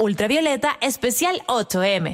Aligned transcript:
Ultravioleta 0.00 0.78
Especial 0.80 1.42
8M. 1.48 2.12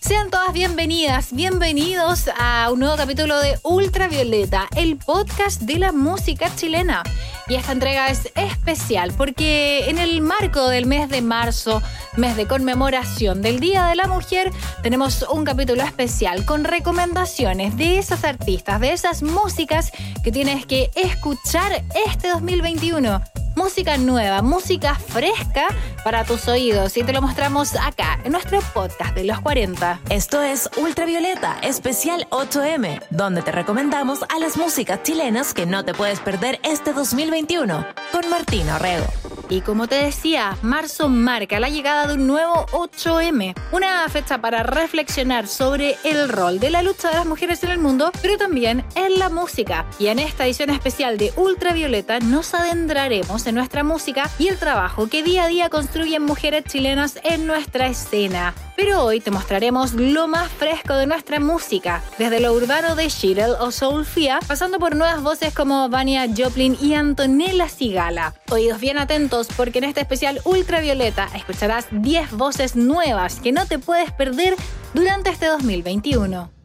Sean 0.00 0.28
todas 0.28 0.52
bienvenidas, 0.52 1.32
bienvenidos 1.32 2.28
a 2.36 2.68
un 2.72 2.80
nuevo 2.80 2.96
capítulo 2.96 3.38
de 3.38 3.60
Ultravioleta, 3.62 4.66
el 4.74 4.96
podcast 4.96 5.62
de 5.62 5.78
la 5.78 5.92
música 5.92 6.52
chilena. 6.52 7.04
Y 7.46 7.54
esta 7.54 7.70
entrega 7.70 8.08
es 8.08 8.32
especial 8.34 9.12
porque 9.16 9.88
en 9.88 9.98
el 9.98 10.20
marco 10.20 10.68
del 10.68 10.86
mes 10.86 11.08
de 11.08 11.22
marzo, 11.22 11.80
mes 12.16 12.36
de 12.36 12.48
conmemoración 12.48 13.40
del 13.40 13.60
Día 13.60 13.86
de 13.86 13.94
la 13.94 14.08
Mujer, 14.08 14.50
tenemos 14.82 15.24
un 15.30 15.44
capítulo 15.44 15.84
especial 15.84 16.44
con 16.44 16.64
recomendaciones 16.64 17.76
de 17.76 18.00
esas 18.00 18.24
artistas, 18.24 18.80
de 18.80 18.94
esas 18.94 19.22
músicas 19.22 19.92
que 20.24 20.32
tienes 20.32 20.66
que 20.66 20.90
escuchar 20.96 21.84
este 22.04 22.30
2021 22.30 23.22
música 23.58 23.98
nueva, 23.98 24.40
música 24.40 24.94
fresca 24.94 25.66
para 26.04 26.24
tus 26.24 26.46
oídos 26.46 26.96
y 26.96 27.02
te 27.02 27.12
lo 27.12 27.20
mostramos 27.20 27.74
acá 27.74 28.20
en 28.22 28.30
nuestro 28.30 28.60
podcast 28.72 29.16
de 29.16 29.24
los 29.24 29.40
40. 29.40 30.00
Esto 30.10 30.40
es 30.40 30.70
Ultravioleta, 30.76 31.58
especial 31.62 32.28
8M, 32.30 33.02
donde 33.10 33.42
te 33.42 33.50
recomendamos 33.50 34.20
a 34.22 34.38
las 34.38 34.56
músicas 34.56 35.02
chilenas 35.02 35.54
que 35.54 35.66
no 35.66 35.84
te 35.84 35.92
puedes 35.92 36.20
perder 36.20 36.60
este 36.62 36.92
2021 36.92 37.84
con 38.12 38.30
Martín 38.30 38.70
Orrego. 38.70 39.06
Y 39.50 39.62
como 39.62 39.88
te 39.88 39.94
decía, 39.94 40.58
marzo 40.60 41.08
marca 41.08 41.58
la 41.58 41.70
llegada 41.70 42.06
de 42.06 42.14
un 42.14 42.26
nuevo 42.26 42.66
8M, 42.72 43.54
una 43.72 44.06
fecha 44.10 44.42
para 44.42 44.62
reflexionar 44.62 45.46
sobre 45.48 45.96
el 46.04 46.28
rol 46.28 46.60
de 46.60 46.70
la 46.70 46.82
lucha 46.82 47.08
de 47.08 47.14
las 47.14 47.26
mujeres 47.26 47.64
en 47.64 47.70
el 47.70 47.78
mundo, 47.78 48.12
pero 48.20 48.36
también 48.36 48.84
en 48.94 49.18
la 49.18 49.30
música. 49.30 49.86
Y 49.98 50.08
en 50.08 50.18
esta 50.18 50.44
edición 50.44 50.68
especial 50.68 51.16
de 51.16 51.32
Ultravioleta 51.36 52.20
nos 52.20 52.52
adentraremos 52.52 53.46
nuestra 53.52 53.84
música 53.84 54.30
y 54.38 54.48
el 54.48 54.58
trabajo 54.58 55.08
que 55.08 55.22
día 55.22 55.44
a 55.44 55.48
día 55.48 55.68
construyen 55.70 56.22
mujeres 56.22 56.64
chilenas 56.64 57.18
en 57.24 57.46
nuestra 57.46 57.86
escena. 57.86 58.54
Pero 58.76 59.02
hoy 59.02 59.20
te 59.20 59.30
mostraremos 59.30 59.94
lo 59.94 60.28
más 60.28 60.50
fresco 60.50 60.94
de 60.94 61.06
nuestra 61.06 61.40
música, 61.40 62.02
desde 62.18 62.40
lo 62.40 62.52
urbano 62.52 62.94
de 62.94 63.08
Shirel 63.08 63.52
o 63.60 63.70
Soulfia, 63.70 64.38
pasando 64.46 64.78
por 64.78 64.94
nuevas 64.96 65.22
voces 65.22 65.52
como 65.54 65.88
Vania 65.88 66.26
Joplin 66.36 66.76
y 66.80 66.94
Antonella 66.94 67.68
Sigala. 67.68 68.34
Oídos 68.50 68.80
bien 68.80 68.98
atentos 68.98 69.48
porque 69.56 69.78
en 69.78 69.84
este 69.84 70.00
especial 70.00 70.40
Ultravioleta 70.44 71.28
escucharás 71.34 71.86
10 71.90 72.32
voces 72.32 72.76
nuevas 72.76 73.40
que 73.40 73.52
no 73.52 73.66
te 73.66 73.78
puedes 73.78 74.12
perder 74.12 74.54
durante 74.94 75.30
este 75.30 75.46
2021. 75.46 76.57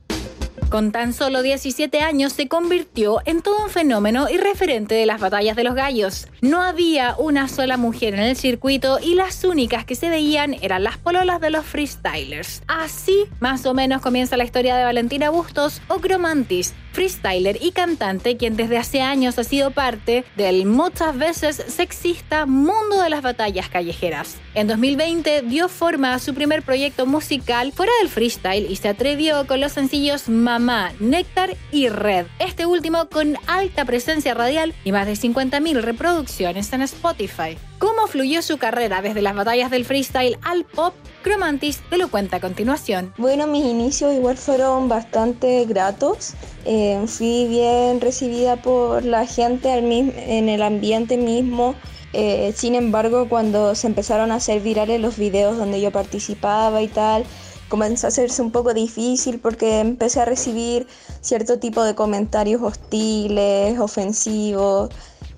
Con 0.74 0.92
tan 0.92 1.14
solo 1.14 1.44
17 1.44 2.00
años 2.00 2.34
se 2.34 2.48
convirtió 2.48 3.20
en 3.26 3.44
todo 3.44 3.64
un 3.64 3.70
fenómeno 3.70 4.28
y 4.28 4.38
referente 4.38 4.96
de 4.96 5.06
las 5.06 5.22
batallas 5.22 5.56
de 5.56 5.64
los 5.64 5.76
gallos. 5.76 6.26
No 6.42 6.64
había 6.64 7.14
una 7.20 7.48
sola 7.48 7.78
mujer 7.78 8.16
en 8.16 8.22
el 8.22 8.36
circuito 8.36 8.98
y 9.00 9.14
las 9.14 9.44
únicas 9.44 9.86
que 9.86 9.94
se 9.94 10.10
veían 10.10 10.56
eran 10.64 10.84
las 10.84 10.98
pololas 10.98 11.40
de 11.42 11.52
los 11.52 11.64
freestylers. 11.64 12.64
Así, 12.68 13.26
más 13.40 13.68
o 13.68 13.76
menos 13.76 14.02
comienza 14.02 14.36
la 14.36 14.46
historia 14.46 14.76
de 14.76 14.84
Valentina 14.84 15.30
Bustos 15.30 15.80
o 15.90 16.00
Cromantis, 16.00 16.74
freestyler 16.92 17.60
y 17.62 17.72
cantante 17.72 18.36
quien 18.38 18.56
desde 18.56 18.78
hace 18.78 19.02
años 19.02 19.38
ha 19.38 19.44
sido 19.44 19.72
parte 19.72 20.26
del 20.36 20.66
muchas 20.66 21.16
veces 21.16 21.64
sexista 21.68 22.48
mundo 22.48 23.00
de 23.00 23.12
las 23.12 23.22
batallas 23.22 23.70
callejeras. 23.70 24.38
En 24.56 24.68
2020 24.68 25.44
dio 25.44 25.70
forma 25.70 26.16
a 26.16 26.20
su 26.20 26.34
primer 26.34 26.64
proyecto 26.64 27.06
musical 27.06 27.72
fuera 27.74 27.92
del 28.00 28.10
freestyle 28.10 28.72
y 28.72 28.76
se 28.78 28.90
atrevió 28.90 29.46
con 29.46 29.62
los 29.62 29.72
sencillos 29.72 30.30
Mamá, 30.30 30.63
Néctar 30.64 31.58
y 31.74 31.90
Red, 31.90 32.26
este 32.40 32.66
último 32.66 33.10
con 33.10 33.36
alta 33.48 33.84
presencia 33.84 34.34
radial 34.34 34.74
y 34.86 34.94
más 34.94 35.06
de 35.06 35.14
50.000 35.14 35.82
reproducciones 35.82 36.72
en 36.72 36.82
Spotify. 36.84 37.58
¿Cómo 37.80 38.08
fluyó 38.08 38.42
su 38.42 38.58
carrera 38.58 39.02
desde 39.02 39.22
las 39.22 39.36
batallas 39.36 39.72
del 39.72 39.84
freestyle 39.84 40.38
al 40.42 40.64
pop? 40.64 40.94
Cromantis 41.22 41.82
te 41.90 41.98
lo 41.98 42.10
cuenta 42.10 42.38
a 42.38 42.40
continuación. 42.40 43.14
Bueno, 43.18 43.46
mis 43.46 43.66
inicios 43.66 44.14
igual 44.14 44.38
fueron 44.38 44.88
bastante 44.88 45.66
gratos. 45.66 46.34
Eh, 46.64 47.04
fui 47.08 47.46
bien 47.50 48.00
recibida 48.00 48.56
por 48.56 49.04
la 49.04 49.28
gente 49.28 49.70
en 49.70 50.48
el 50.48 50.62
ambiente 50.62 51.18
mismo. 51.18 51.76
Eh, 52.14 52.54
sin 52.56 52.76
embargo, 52.76 53.28
cuando 53.28 53.76
se 53.76 53.88
empezaron 53.88 54.32
a 54.32 54.36
hacer 54.36 54.62
virales 54.62 55.02
los 55.02 55.18
videos 55.18 55.58
donde 55.58 55.82
yo 55.82 55.92
participaba 55.92 56.82
y 56.82 56.88
tal, 56.88 57.26
comenzó 57.74 58.06
a 58.06 58.10
hacerse 58.10 58.44
un 58.44 58.52
poco 58.52 58.72
difícil 58.76 59.40
porque 59.40 59.80
empecé 59.80 60.22
a 60.22 60.26
recibir 60.26 60.86
cierto 61.22 61.58
tipo 61.58 61.84
de 61.84 61.96
comentarios 61.96 62.62
hostiles, 62.62 63.80
ofensivos, 63.80 64.92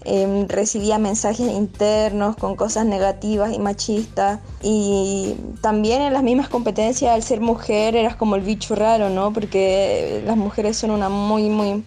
Em, 0.07 0.47
recibía 0.47 1.00
mensajes 1.00 1.51
internos 1.51 2.35
con 2.35 2.56
cosas 2.56 2.85
negativas 2.85 3.51
y 3.53 3.57
machistas. 3.57 4.40
Y 4.62 5.35
también 5.62 6.03
en 6.03 6.13
las 6.13 6.22
mismas 6.22 6.47
competencias, 6.47 7.12
al 7.12 7.24
ser 7.24 7.41
mujer, 7.41 7.95
eras 7.95 8.16
como 8.16 8.35
el 8.35 8.44
bicho 8.44 8.75
raro, 8.75 9.09
¿no? 9.09 9.34
Porque 9.34 10.22
las 10.24 10.38
mujeres 10.38 10.78
son 10.78 10.91
una 10.91 11.09
muy, 11.09 11.50
muy 11.50 11.84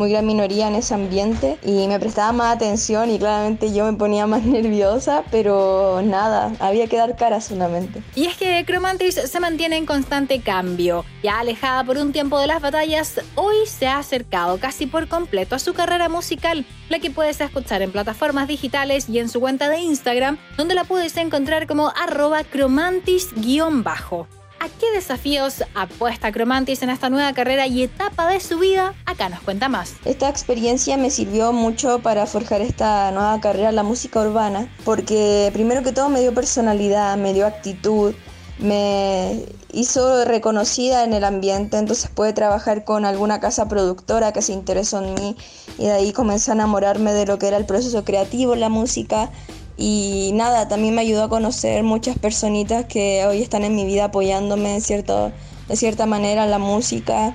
muy 0.00 0.10
gran 0.10 0.26
minoría 0.26 0.66
en 0.66 0.76
ese 0.76 0.94
ambiente 0.94 1.58
y 1.62 1.86
me 1.86 2.00
prestaba 2.00 2.32
más 2.32 2.56
atención 2.56 3.10
y 3.10 3.18
claramente 3.18 3.70
yo 3.74 3.84
me 3.84 3.92
ponía 3.98 4.26
más 4.26 4.42
nerviosa, 4.46 5.24
pero 5.30 6.00
nada, 6.02 6.52
había 6.58 6.86
que 6.86 6.96
dar 6.96 7.16
cara 7.16 7.42
solamente. 7.42 8.02
Y 8.14 8.24
es 8.24 8.38
que 8.38 8.64
Cromantis 8.64 9.16
se 9.16 9.40
mantiene 9.40 9.76
en 9.76 9.84
constante 9.84 10.40
cambio. 10.40 11.04
Ya 11.22 11.40
alejada 11.40 11.84
por 11.84 11.98
un 11.98 12.12
tiempo 12.12 12.38
de 12.38 12.46
las 12.46 12.62
batallas, 12.62 13.20
hoy 13.34 13.56
se 13.66 13.88
ha 13.88 13.98
acercado 13.98 14.58
casi 14.58 14.86
por 14.86 15.06
completo 15.06 15.54
a 15.54 15.58
su 15.58 15.74
carrera 15.74 16.08
musical, 16.08 16.64
la 16.88 16.98
que 16.98 17.10
puedes 17.10 17.38
escuchar 17.42 17.82
en 17.82 17.92
plataformas 17.92 18.48
digitales 18.48 19.06
y 19.06 19.18
en 19.18 19.28
su 19.28 19.38
cuenta 19.38 19.68
de 19.68 19.80
Instagram, 19.80 20.38
donde 20.56 20.74
la 20.74 20.84
puedes 20.84 21.14
encontrar 21.18 21.66
como 21.66 21.90
arroba 21.90 22.42
cromantis-bajo. 22.42 24.39
¿A 24.62 24.68
qué 24.68 24.92
desafíos 24.92 25.64
apuesta 25.74 26.30
Cromantis 26.32 26.82
en 26.82 26.90
esta 26.90 27.08
nueva 27.08 27.32
carrera 27.32 27.66
y 27.66 27.82
etapa 27.84 28.28
de 28.28 28.40
su 28.40 28.58
vida? 28.58 28.92
Acá 29.06 29.30
nos 29.30 29.40
cuenta 29.40 29.70
más. 29.70 29.94
Esta 30.04 30.28
experiencia 30.28 30.98
me 30.98 31.10
sirvió 31.10 31.54
mucho 31.54 32.00
para 32.00 32.26
forjar 32.26 32.60
esta 32.60 33.10
nueva 33.10 33.40
carrera, 33.40 33.72
la 33.72 33.82
música 33.82 34.20
urbana, 34.20 34.70
porque 34.84 35.48
primero 35.54 35.82
que 35.82 35.92
todo 35.92 36.10
me 36.10 36.20
dio 36.20 36.34
personalidad, 36.34 37.16
me 37.16 37.32
dio 37.32 37.46
actitud, 37.46 38.12
me 38.58 39.46
hizo 39.72 40.26
reconocida 40.26 41.04
en 41.04 41.14
el 41.14 41.24
ambiente, 41.24 41.78
entonces 41.78 42.10
pude 42.10 42.34
trabajar 42.34 42.84
con 42.84 43.06
alguna 43.06 43.40
casa 43.40 43.66
productora 43.66 44.34
que 44.34 44.42
se 44.42 44.52
interesó 44.52 45.02
en 45.02 45.14
mí 45.14 45.36
y 45.78 45.86
de 45.86 45.92
ahí 45.92 46.12
comencé 46.12 46.50
a 46.50 46.54
enamorarme 46.54 47.14
de 47.14 47.24
lo 47.24 47.38
que 47.38 47.48
era 47.48 47.56
el 47.56 47.64
proceso 47.64 48.04
creativo, 48.04 48.54
la 48.56 48.68
música 48.68 49.30
y 49.80 50.32
nada, 50.34 50.68
también 50.68 50.94
me 50.94 51.00
ayudó 51.00 51.24
a 51.24 51.28
conocer 51.30 51.82
muchas 51.82 52.18
personitas 52.18 52.84
que 52.84 53.24
hoy 53.26 53.40
están 53.40 53.64
en 53.64 53.74
mi 53.74 53.86
vida 53.86 54.04
apoyándome 54.04 54.74
de, 54.74 54.80
cierto, 54.82 55.32
de 55.68 55.76
cierta 55.76 56.04
manera 56.04 56.44
la 56.46 56.58
música 56.58 57.34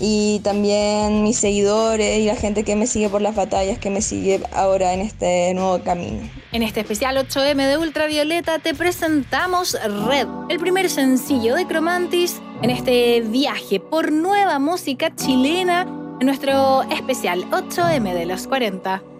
y 0.00 0.40
también 0.40 1.22
mis 1.22 1.36
seguidores 1.36 2.18
y 2.18 2.24
la 2.24 2.34
gente 2.34 2.64
que 2.64 2.76
me 2.76 2.86
sigue 2.86 3.10
por 3.10 3.20
las 3.20 3.36
batallas, 3.36 3.78
que 3.78 3.90
me 3.90 4.00
sigue 4.00 4.40
ahora 4.54 4.94
en 4.94 5.00
este 5.02 5.52
nuevo 5.52 5.80
camino. 5.84 6.30
En 6.52 6.62
este 6.62 6.80
especial 6.80 7.18
8M 7.18 7.68
de 7.68 7.76
Ultravioleta 7.76 8.58
te 8.58 8.72
presentamos 8.72 9.76
Red, 10.08 10.28
el 10.48 10.58
primer 10.58 10.88
sencillo 10.88 11.54
de 11.56 11.66
Cromantis 11.66 12.40
en 12.62 12.70
este 12.70 13.20
viaje 13.20 13.80
por 13.80 14.12
nueva 14.12 14.58
música 14.58 15.14
chilena 15.14 15.82
en 16.20 16.26
nuestro 16.26 16.84
especial 16.84 17.44
8M 17.50 18.14
de 18.14 18.24
los 18.24 18.46
40. 18.46 19.11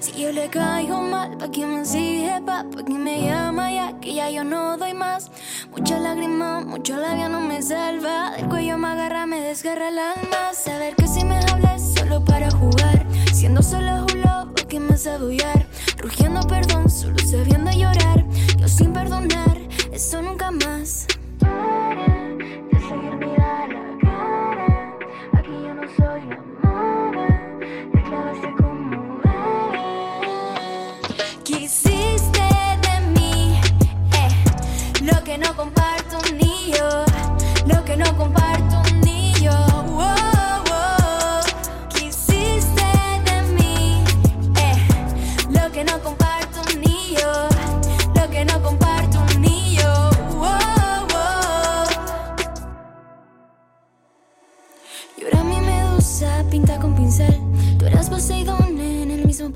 Si 0.00 0.22
yo 0.22 0.30
le 0.30 0.48
caigo 0.48 1.00
mal, 1.00 1.36
¿pa' 1.38 1.48
quién 1.48 1.74
me 1.74 1.84
sigue? 1.84 2.40
Pa', 2.46 2.64
pa 2.64 2.84
quién 2.84 3.02
me 3.02 3.26
llama 3.26 3.72
ya 3.72 3.98
que 4.00 4.14
ya 4.14 4.30
yo 4.30 4.44
no 4.44 4.76
doy 4.76 4.94
más. 4.94 5.30
Mucha 5.72 5.98
lágrima, 5.98 6.60
mucho 6.60 6.96
labio 6.96 7.28
no 7.28 7.40
me 7.40 7.60
salva. 7.60 8.30
Del 8.36 8.48
cuello 8.48 8.78
me 8.78 8.88
agarra, 8.88 9.26
me 9.26 9.40
desgarra 9.40 9.88
el 9.88 9.98
alma. 9.98 10.52
Saber 10.52 10.94
que 10.94 11.08
si 11.08 11.24
me 11.24 11.38
hablas 11.50 11.94
solo 11.94 12.24
para 12.24 12.48
jugar. 12.50 13.04
Siendo 13.32 13.60
solo 13.60 14.06
un 14.12 14.20
lobo 14.20 14.54
que 14.68 14.78
me 14.78 14.96
sabe 14.96 15.36
Rugiendo 15.98 16.40
perdón, 16.46 16.88
solo 16.88 17.18
sabiendo 17.18 17.72
llorar. 17.72 18.24
Yo 18.56 18.68
sin 18.68 18.92
perdonar, 18.92 19.58
eso 19.92 20.22
nunca 20.22 20.52
más. 20.52 21.08
no 21.40 21.98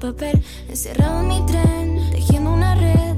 papel, 0.02 0.42
encerrado 0.68 1.20
en 1.20 1.28
mi 1.28 1.46
tren, 1.46 2.10
tejiendo 2.10 2.52
una 2.52 2.74
red 2.74 3.12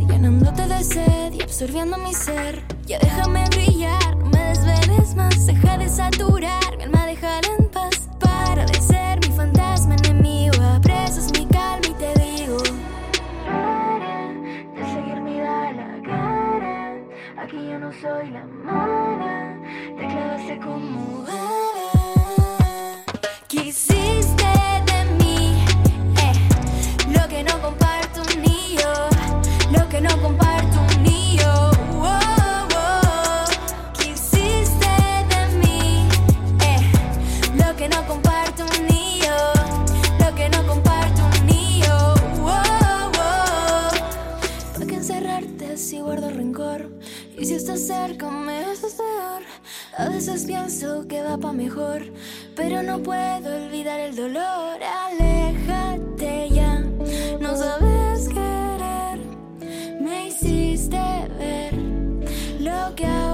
absorbiendo 1.55 1.97
mi 1.99 2.13
ser. 2.13 2.61
Ya 2.85 2.99
déjame 2.99 3.45
brillar, 3.51 4.17
no 4.17 4.27
me 4.27 4.41
desveles 4.49 5.15
más, 5.15 5.47
deja 5.47 5.79
de 5.79 5.89
saturar, 5.89 6.77
mi 6.77 6.83
alma 6.83 7.07
déjala 7.07 7.49
en 7.59 7.69
paz. 7.69 8.09
Para 8.19 8.67
de 8.67 8.81
ser 8.81 9.21
mi 9.21 9.35
fantasma 9.37 9.95
enemigo, 9.95 10.61
apresas 10.63 11.31
mi 11.33 11.47
calma 11.47 11.87
y 11.87 11.95
te 11.95 12.13
digo. 12.21 12.59
Para 13.47 14.33
de 14.75 14.85
seguirme 14.95 15.41
da 15.43 15.73
la 15.73 16.03
cara, 16.03 16.97
aquí 17.39 17.57
yo 17.57 17.79
no 17.79 17.93
soy 17.93 18.31
la 18.31 18.45
no 52.97 53.03
puedo 53.03 53.57
olvidar 53.57 53.99
el 53.99 54.15
dolor. 54.15 54.79
Aléjate 55.07 56.49
ya, 56.51 56.79
no 57.41 57.57
sabes 57.57 58.29
querer. 58.29 59.19
Me 60.01 60.29
hiciste 60.29 60.97
ver 61.37 61.75
lo 62.61 62.95
que 62.95 63.07
ahora 63.07 63.34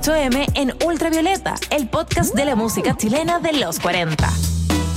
8M 0.00 0.52
en 0.54 0.72
Ultravioleta, 0.86 1.56
el 1.70 1.86
podcast 1.86 2.34
de 2.34 2.46
la 2.46 2.56
música 2.56 2.96
chilena 2.96 3.38
de 3.38 3.52
los 3.52 3.78
40. 3.78 4.30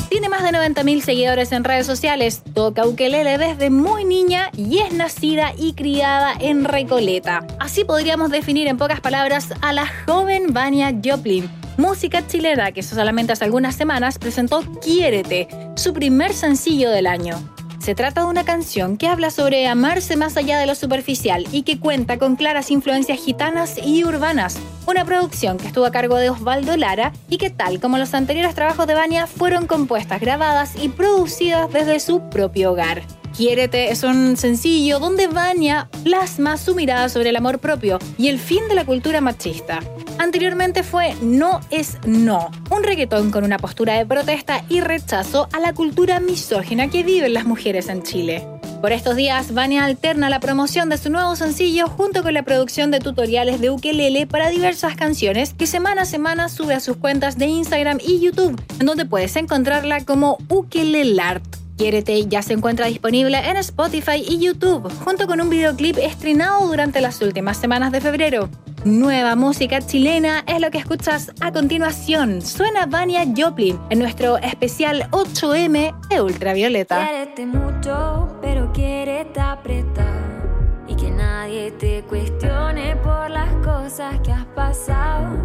Tiene 0.08 0.30
más 0.30 0.44
de 0.44 0.52
90.000 0.52 1.02
seguidores 1.02 1.52
en 1.52 1.66
redes 1.66 1.86
sociales, 1.86 2.42
toca 2.54 2.88
ukelele 2.88 3.38
desde 3.38 3.70
muy 3.70 4.06
niña 4.06 4.50
y 4.56 4.80
es 4.80 4.94
nacida 4.94 5.52
y 5.58 5.74
criada 5.74 6.34
en 6.40 6.64
Recoleta. 6.64 7.46
Así 7.60 7.84
podríamos 7.84 8.32
definir 8.32 8.68
en 8.68 8.78
pocas 8.78 9.02
palabras 9.02 9.50
a 9.60 9.74
la 9.74 9.92
joven 10.08 10.54
Vania 10.54 10.96
Joplin. 11.04 11.50
Música 11.76 12.26
chilena 12.26 12.72
que 12.72 12.82
solamente 12.82 13.34
hace 13.34 13.44
algunas 13.44 13.76
semanas 13.76 14.18
presentó 14.18 14.62
Quiérete, 14.80 15.50
su 15.76 15.92
primer 15.92 16.34
sencillo 16.34 16.90
del 16.90 17.08
año. 17.08 17.44
Se 17.84 17.96
trata 17.96 18.22
de 18.22 18.28
una 18.28 18.46
canción 18.46 18.96
que 18.96 19.10
habla 19.10 19.30
sobre 19.30 19.68
amarse 19.68 20.16
más 20.16 20.38
allá 20.38 20.58
de 20.58 20.66
lo 20.66 20.74
superficial 20.74 21.46
y 21.52 21.64
que 21.64 21.82
cuenta 21.82 22.18
con 22.18 22.38
claras 22.38 22.72
influencias 22.72 23.20
gitanas 23.20 23.76
y 23.78 24.06
urbanas. 24.06 24.58
Una 24.88 25.04
producción 25.04 25.58
que 25.58 25.68
estuvo 25.68 25.84
a 25.84 25.92
cargo 25.92 26.16
de 26.16 26.30
Osvaldo 26.30 26.78
Lara 26.78 27.12
y 27.30 27.38
que 27.38 27.50
tal 27.50 27.82
como 27.82 27.98
los 27.98 28.14
anteriores 28.14 28.56
trabajos 28.56 28.88
de 28.88 28.94
Vania 28.94 29.28
fueron 29.28 29.68
compuestas, 29.68 30.22
grabadas 30.22 30.82
y 30.82 30.88
producidas 30.88 31.70
desde 31.74 32.00
su 32.00 32.30
propio 32.30 32.72
hogar. 32.72 33.04
Quiérete 33.36 33.90
es 33.90 34.04
un 34.04 34.38
sencillo 34.38 35.00
donde 35.00 35.26
Vania 35.26 35.90
plasma 36.04 36.56
su 36.56 36.76
mirada 36.76 37.10
sobre 37.10 37.30
el 37.30 37.36
amor 37.36 37.58
propio 37.58 37.98
y 38.16 38.28
el 38.28 38.38
fin 38.38 38.68
de 38.70 38.76
la 38.76 38.86
cultura 38.86 39.22
machista. 39.22 39.80
Anteriormente 40.20 40.84
fue 40.84 41.16
No 41.20 41.60
es 41.72 41.98
No, 42.06 42.52
un 42.70 42.84
reggaetón 42.84 43.32
con 43.32 43.44
una 43.44 43.58
postura 43.58 43.96
de 43.96 44.06
protesta 44.06 44.64
y 44.70 44.82
rechazo 44.82 45.50
a 45.52 45.60
la 45.60 45.74
cultura 45.74 46.20
misógina 46.20 46.92
que 46.92 47.02
viven 47.02 47.34
las 47.34 47.46
mujeres 47.46 47.90
en 47.90 48.04
Chile. 48.04 48.48
Por 48.82 48.92
estos 48.92 49.16
días, 49.16 49.52
Vania 49.52 49.86
alterna 49.86 50.30
la 50.30 50.40
promoción 50.40 50.90
de 50.90 51.00
su 51.00 51.10
nuevo 51.10 51.36
sencillo 51.36 51.88
junto 51.88 52.22
con 52.22 52.36
la 52.36 52.44
producción 52.44 52.92
de 52.92 53.00
tutoriales 53.00 53.60
de 53.62 53.72
ukelele 53.72 54.28
para 54.28 54.50
diversas 54.50 54.96
canciones 54.96 55.56
que 55.56 55.66
semana 55.66 56.04
a 56.04 56.06
semana 56.06 56.50
sube 56.50 56.76
a 56.76 56.80
sus 56.80 56.98
cuentas 56.98 57.40
de 57.40 57.48
Instagram 57.48 57.98
y 58.00 58.20
YouTube, 58.20 58.62
en 58.80 58.86
donde 58.86 59.06
puedes 59.06 59.36
encontrarla 59.38 60.06
como 60.06 60.38
Ukelelart. 60.50 61.63
Quiérete 61.84 62.28
ya 62.28 62.42
se 62.42 62.54
encuentra 62.54 62.86
disponible 62.86 63.38
en 63.38 63.58
Spotify 63.58 64.24
y 64.26 64.40
YouTube, 64.40 64.90
junto 65.04 65.28
con 65.28 65.42
un 65.42 65.50
videoclip 65.50 65.98
estrenado 65.98 66.66
durante 66.66 67.02
las 67.02 67.22
últimas 67.22 67.58
semanas 67.58 67.92
de 67.92 68.00
febrero. 68.00 68.48
Nueva 68.86 69.36
música 69.36 69.82
chilena 69.82 70.46
es 70.48 70.62
lo 70.62 70.72
que 70.72 70.78
escuchas 70.78 71.34
a 71.42 71.52
continuación. 71.52 72.42
Suena 72.42 72.86
Vania 72.86 73.26
Joplin 73.36 73.78
en 73.90 74.00
nuestro 74.00 74.38
especial 74.38 75.10
8M 75.12 76.08
de 76.08 76.22
Ultravioleta. 76.22 77.06
Quiérete 77.06 77.46
mucho, 77.48 78.38
pero 78.42 78.72
quiérete 78.72 79.42
apretado. 79.42 80.88
Y 80.88 80.96
que 80.96 81.12
nadie 81.12 81.72
te 81.72 82.02
cuestione 82.04 82.96
por 82.96 83.30
las 83.30 83.54
cosas 83.56 84.22
que 84.22 84.32
has 84.32 84.46
pasado. 84.56 85.36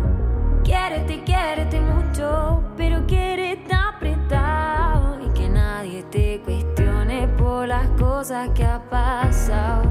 Quiérete, 0.63 1.25
quiérete 1.25 1.81
mucho, 1.81 2.63
pero 2.77 3.05
quiérete 3.09 3.75
apretado. 3.75 5.28
Que 5.49 5.55
nadie 5.55 6.03
te 6.11 6.43
cuestione 6.45 7.27
por 7.39 7.67
las 7.67 7.89
cosas 7.99 8.51
que 8.51 8.65
has 8.65 8.81
pasado. 8.91 9.83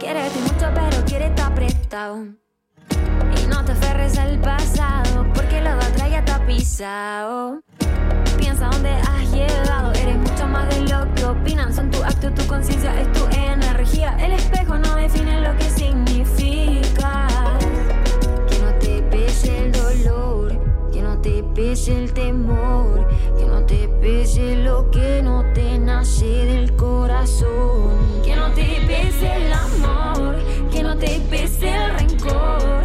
Quiérete 0.00 0.40
mucho, 0.40 0.66
pero 0.74 1.04
quiérete 1.04 1.42
apretado. 1.42 2.24
Y 3.40 3.46
no 3.46 3.64
te 3.64 3.70
aferres 3.70 4.18
al 4.18 4.40
pasado, 4.40 5.26
porque 5.32 5.60
lo 5.60 5.76
de 5.76 5.84
atrás 5.84 6.10
ya 6.10 6.24
ha 6.34 6.44
pisado. 6.44 7.60
Piensa 8.36 8.68
dónde 8.72 8.90
has 8.90 9.32
llegado, 9.32 9.92
eres 9.92 10.16
mucho 10.16 10.46
más 10.48 10.68
de 10.70 10.80
lo 10.88 11.14
que 11.14 11.24
opinan. 11.24 11.72
Son 11.72 11.88
tu 11.92 12.02
acto, 12.02 12.32
tu 12.32 12.44
conciencia, 12.48 13.00
es 13.00 13.12
tu 13.12 13.24
energía. 13.26 14.16
El 14.18 14.32
espejo 14.32 14.76
no 14.76 14.96
define 14.96 15.40
lo 15.40 15.56
que 15.56 15.70
significa. 15.70 17.28
Que 18.48 18.58
no 18.58 18.72
te 18.80 19.02
pese 19.02 19.66
el 19.66 19.72
dolor, 19.72 19.85
te 21.26 21.42
pese 21.42 22.04
el 22.04 22.12
temor, 22.12 23.08
que 23.36 23.46
no 23.46 23.66
te 23.66 23.88
pese 24.00 24.56
lo 24.58 24.88
que 24.92 25.20
no 25.24 25.44
te 25.54 25.76
nace 25.76 26.24
del 26.24 26.76
corazón. 26.76 28.22
Que 28.24 28.36
no 28.36 28.52
te 28.52 28.80
pese 28.86 29.34
el 29.34 29.52
amor, 29.52 30.36
que 30.70 30.84
no 30.84 30.96
te 30.96 31.20
pese 31.28 31.74
el 31.74 31.94
rencor, 31.98 32.84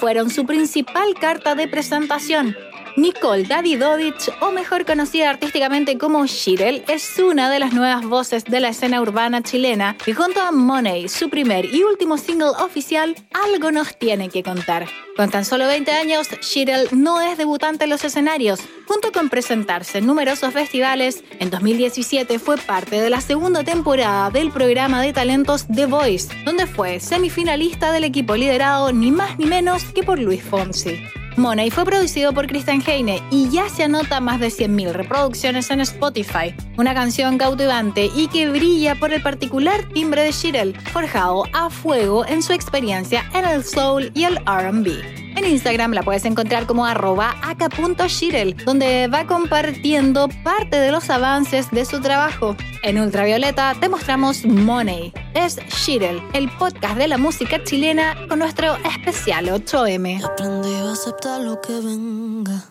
fueron 0.00 0.30
su 0.30 0.46
principal 0.46 1.14
carta 1.20 1.54
de 1.54 1.68
presentación. 1.68 2.56
Nicole 2.96 3.44
Davidovich, 3.44 4.30
o 4.40 4.50
mejor 4.50 4.84
conocida 4.84 5.30
artísticamente 5.30 5.98
como 5.98 6.26
Shirel, 6.26 6.84
es 6.88 7.18
una 7.18 7.50
de 7.50 7.58
las 7.58 7.72
nuevas 7.72 8.04
voces 8.04 8.44
de 8.44 8.60
la 8.60 8.68
escena 8.68 9.00
urbana 9.00 9.42
chilena 9.42 9.96
y 10.06 10.12
junto 10.12 10.40
a 10.40 10.50
Money, 10.50 11.08
su 11.08 11.30
primer 11.30 11.66
y 11.66 11.82
último 11.82 12.18
single 12.18 12.50
oficial, 12.58 13.14
algo 13.32 13.70
nos 13.70 13.96
tiene 13.96 14.28
que 14.28 14.42
contar. 14.42 14.86
Con 15.16 15.30
tan 15.30 15.44
solo 15.44 15.66
20 15.66 15.90
años, 15.92 16.28
Shirel 16.40 16.88
no 16.92 17.20
es 17.20 17.36
debutante 17.36 17.84
en 17.84 17.90
los 17.90 18.04
escenarios. 18.04 18.60
Junto 18.86 19.12
con 19.12 19.28
presentarse 19.28 19.98
en 19.98 20.06
numerosos 20.06 20.52
festivales, 20.52 21.22
en 21.38 21.50
2017 21.50 22.38
fue 22.38 22.56
parte 22.56 23.00
de 23.00 23.10
la 23.10 23.20
segunda 23.20 23.62
temporada 23.62 24.30
del 24.30 24.50
programa 24.50 25.02
de 25.02 25.12
talentos 25.12 25.66
The 25.66 25.86
Voice, 25.86 26.28
donde 26.44 26.66
fue 26.66 27.00
semifinalista 27.00 27.92
del 27.92 28.04
equipo 28.04 28.34
liderado 28.34 28.92
ni 28.92 29.10
más 29.10 29.38
ni 29.38 29.46
menos 29.46 29.84
que 29.84 30.02
por 30.02 30.18
Luis 30.18 30.42
Fonsi. 30.42 31.00
Money 31.40 31.70
fue 31.70 31.86
producido 31.86 32.34
por 32.34 32.46
Christian 32.46 32.82
Heine 32.86 33.22
y 33.30 33.48
ya 33.48 33.68
se 33.70 33.84
anota 33.84 34.20
más 34.20 34.40
de 34.40 34.48
100.000 34.48 34.92
reproducciones 34.92 35.70
en 35.70 35.80
Spotify. 35.80 36.54
Una 36.76 36.92
canción 36.92 37.38
cautivante 37.38 38.10
y 38.14 38.28
que 38.28 38.50
brilla 38.50 38.94
por 38.94 39.10
el 39.12 39.22
particular 39.22 39.88
timbre 39.94 40.22
de 40.22 40.32
Shirel, 40.32 40.76
forjado 40.92 41.44
a 41.54 41.70
fuego 41.70 42.26
en 42.26 42.42
su 42.42 42.52
experiencia 42.52 43.24
en 43.32 43.46
el 43.46 43.64
soul 43.64 44.12
y 44.14 44.24
el 44.24 44.36
RB. 44.44 45.29
En 45.40 45.46
Instagram 45.46 45.92
la 45.92 46.02
puedes 46.02 46.26
encontrar 46.26 46.66
como 46.66 46.84
arroba 46.84 47.34
aca.shirel, 47.42 48.54
donde 48.66 49.08
va 49.08 49.26
compartiendo 49.26 50.28
parte 50.44 50.78
de 50.78 50.92
los 50.92 51.08
avances 51.08 51.70
de 51.70 51.86
su 51.86 52.02
trabajo. 52.02 52.54
En 52.82 53.00
Ultravioleta 53.00 53.74
te 53.80 53.88
mostramos 53.88 54.44
Money. 54.44 55.14
Es 55.32 55.56
Shirel, 55.56 56.22
el 56.34 56.50
podcast 56.58 56.98
de 56.98 57.08
la 57.08 57.16
música 57.16 57.64
chilena 57.64 58.14
con 58.28 58.38
nuestro 58.38 58.76
especial 58.84 59.46
8M. 59.46 60.22
Aprendí 60.22 60.74
a 60.74 60.92
aceptar 60.92 61.40
lo 61.40 61.58
que 61.62 61.72
venga, 61.72 62.62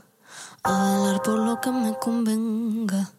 a 0.61 0.71
bailar 0.71 1.23
por 1.23 1.39
lo 1.39 1.59
que 1.59 1.71
me 1.71 1.95
convenga. 1.95 3.09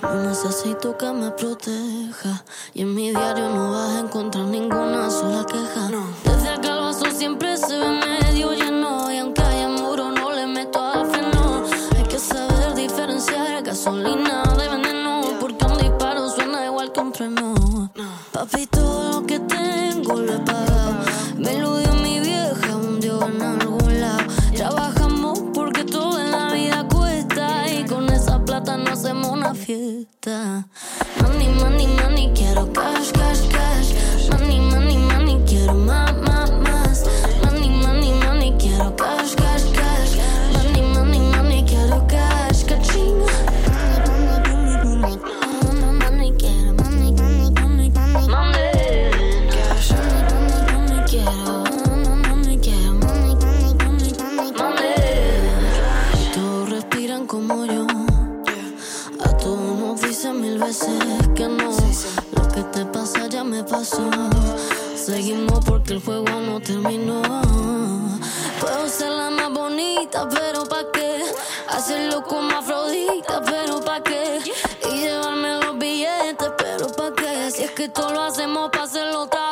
No 0.00 0.22
necesito 0.22 0.96
que 0.96 1.12
me 1.12 1.30
proteja 1.32 2.44
y 2.72 2.80
en 2.80 2.94
mi 2.94 3.10
diario 3.10 3.50
no 3.50 3.72
vas 3.72 3.96
a 3.96 4.00
encontrar 4.00 4.46
ninguna 4.46 5.10
sola 5.10 5.44
queja. 5.44 5.90
Desde 6.24 6.55
el 65.96 66.02
juego 66.02 66.28
no 66.40 66.60
terminó. 66.60 67.22
Puedo 68.60 68.88
ser 68.88 69.10
la 69.10 69.30
más 69.30 69.50
bonita, 69.50 70.28
pero 70.28 70.64
¿pa' 70.64 70.92
qué? 70.92 71.24
Hacerlo 71.68 72.22
como 72.22 72.50
Afrodita, 72.54 73.42
pero 73.42 73.80
¿pa' 73.80 74.02
qué? 74.02 74.40
Y 74.90 74.98
llevarme 75.00 75.58
los 75.60 75.78
billetes, 75.78 76.50
pero 76.58 76.88
¿pa' 76.88 77.14
qué? 77.14 77.50
Si 77.50 77.62
es 77.64 77.70
que 77.70 77.88
todo 77.88 78.12
lo 78.12 78.22
hacemos 78.22 78.70
para 78.70 78.84
hacerlo 78.84 79.22
otra 79.22 79.45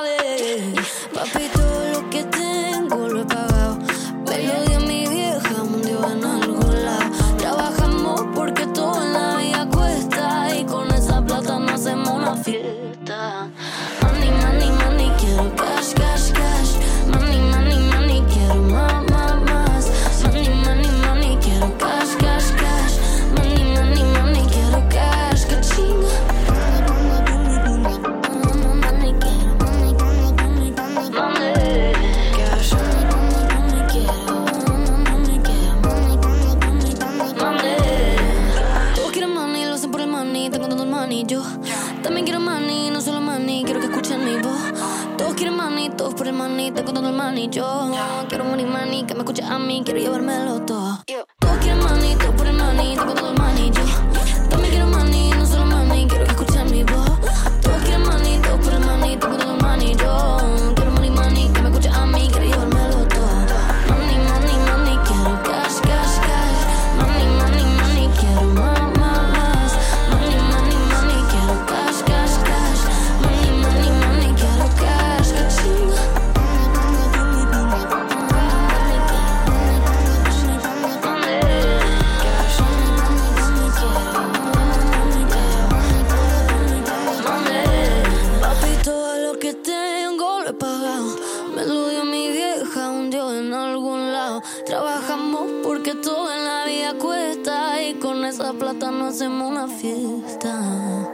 no 98.90 99.06
hacemos 99.06 99.50
una 99.50 99.68
fiesta. 99.68 101.10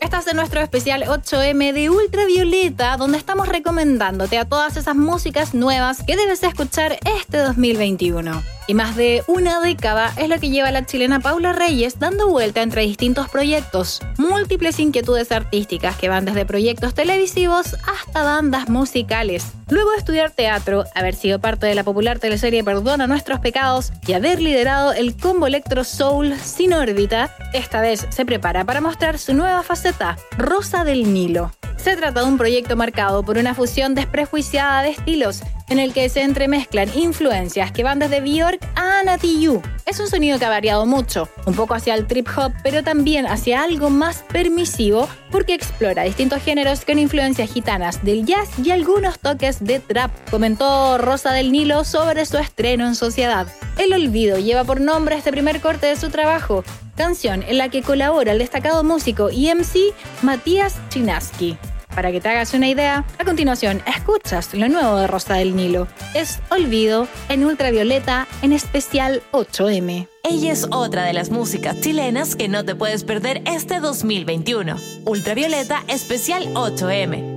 Estás 0.00 0.26
en 0.28 0.36
nuestro 0.36 0.60
especial 0.60 1.04
8M 1.04 1.72
de 1.72 1.90
Ultravioleta, 1.90 2.96
donde 2.96 3.18
estamos 3.18 3.48
recomendándote 3.48 4.38
a 4.38 4.44
todas 4.44 4.76
esas 4.76 4.96
músicas 4.96 5.54
nuevas 5.54 6.02
que 6.06 6.16
debes 6.16 6.42
escuchar 6.42 6.98
este 7.20 7.38
2021. 7.38 8.53
Y 8.66 8.74
más 8.74 8.96
de 8.96 9.22
una 9.26 9.60
década 9.60 10.12
es 10.16 10.28
lo 10.28 10.38
que 10.40 10.48
lleva 10.48 10.70
la 10.70 10.86
chilena 10.86 11.20
Paula 11.20 11.52
Reyes 11.52 11.98
dando 11.98 12.28
vuelta 12.28 12.62
entre 12.62 12.82
distintos 12.82 13.28
proyectos, 13.28 14.00
múltiples 14.16 14.78
inquietudes 14.80 15.32
artísticas 15.32 15.96
que 15.96 16.08
van 16.08 16.24
desde 16.24 16.46
proyectos 16.46 16.94
televisivos 16.94 17.76
hasta 17.86 18.22
bandas 18.22 18.70
musicales. 18.70 19.52
Luego 19.68 19.90
de 19.90 19.98
estudiar 19.98 20.30
teatro, 20.30 20.84
haber 20.94 21.14
sido 21.14 21.40
parte 21.40 21.66
de 21.66 21.74
la 21.74 21.84
popular 21.84 22.18
teleserie 22.18 22.64
Perdona 22.64 23.06
nuestros 23.06 23.40
pecados 23.40 23.92
y 24.06 24.14
haber 24.14 24.40
liderado 24.40 24.92
el 24.92 25.14
combo 25.14 25.46
electro 25.46 25.84
soul 25.84 26.34
sin 26.38 26.72
órbita, 26.72 27.36
esta 27.52 27.82
vez 27.82 28.06
se 28.08 28.24
prepara 28.24 28.64
para 28.64 28.80
mostrar 28.80 29.18
su 29.18 29.34
nueva 29.34 29.62
faceta, 29.62 30.16
Rosa 30.38 30.84
del 30.84 31.12
Nilo. 31.12 31.52
Se 31.76 31.96
trata 31.96 32.20
de 32.20 32.26
un 32.26 32.38
proyecto 32.38 32.76
marcado 32.76 33.22
por 33.24 33.36
una 33.36 33.54
fusión 33.54 33.94
desprejuiciada 33.94 34.82
de 34.82 34.90
estilos 34.90 35.42
en 35.68 35.78
el 35.78 35.92
que 35.92 36.08
se 36.08 36.22
entremezclan 36.22 36.88
influencias 36.96 37.72
que 37.72 37.84
van 37.84 37.98
desde 37.98 38.20
Bjork 38.54 38.68
a 38.76 39.02
Nati 39.04 39.48
Es 39.86 40.00
un 40.00 40.08
sonido 40.08 40.38
que 40.38 40.44
ha 40.44 40.48
variado 40.48 40.86
mucho, 40.86 41.28
un 41.46 41.54
poco 41.54 41.74
hacia 41.74 41.94
el 41.94 42.06
trip 42.06 42.28
hop, 42.36 42.52
pero 42.62 42.82
también 42.82 43.26
hacia 43.26 43.62
algo 43.62 43.90
más 43.90 44.24
permisivo 44.32 45.08
porque 45.30 45.54
explora 45.54 46.04
distintos 46.04 46.42
géneros 46.42 46.84
con 46.84 46.98
influencias 46.98 47.52
gitanas 47.52 48.04
del 48.04 48.24
jazz 48.24 48.48
y 48.62 48.70
algunos 48.70 49.18
toques 49.18 49.64
de 49.64 49.80
trap, 49.80 50.10
comentó 50.30 50.98
Rosa 50.98 51.32
del 51.32 51.52
Nilo 51.52 51.84
sobre 51.84 52.26
su 52.26 52.38
estreno 52.38 52.86
en 52.86 52.94
Sociedad. 52.94 53.46
El 53.78 53.92
Olvido 53.92 54.38
lleva 54.38 54.64
por 54.64 54.80
nombre 54.80 55.16
este 55.16 55.32
primer 55.32 55.60
corte 55.60 55.86
de 55.86 55.96
su 55.96 56.10
trabajo, 56.10 56.64
canción 56.96 57.42
en 57.42 57.58
la 57.58 57.68
que 57.68 57.82
colabora 57.82 58.32
el 58.32 58.38
destacado 58.38 58.84
músico 58.84 59.30
y 59.30 59.52
MC 59.52 59.92
Matías 60.22 60.76
Chinaski. 60.90 61.56
Para 61.94 62.10
que 62.10 62.20
te 62.20 62.28
hagas 62.28 62.54
una 62.54 62.68
idea, 62.68 63.04
a 63.18 63.24
continuación 63.24 63.82
escuchas 63.86 64.52
lo 64.54 64.68
nuevo 64.68 64.96
de 64.96 65.06
Rosa 65.06 65.34
del 65.34 65.54
Nilo. 65.54 65.86
Es 66.14 66.40
Olvido 66.50 67.06
en 67.28 67.44
ultravioleta 67.44 68.26
en 68.42 68.52
especial 68.52 69.22
8M. 69.32 70.08
Ella 70.24 70.52
es 70.52 70.66
otra 70.70 71.04
de 71.04 71.12
las 71.12 71.30
músicas 71.30 71.80
chilenas 71.80 72.34
que 72.34 72.48
no 72.48 72.64
te 72.64 72.74
puedes 72.74 73.04
perder 73.04 73.42
este 73.46 73.78
2021. 73.78 74.76
Ultravioleta 75.04 75.84
especial 75.86 76.52
8M. 76.54 77.33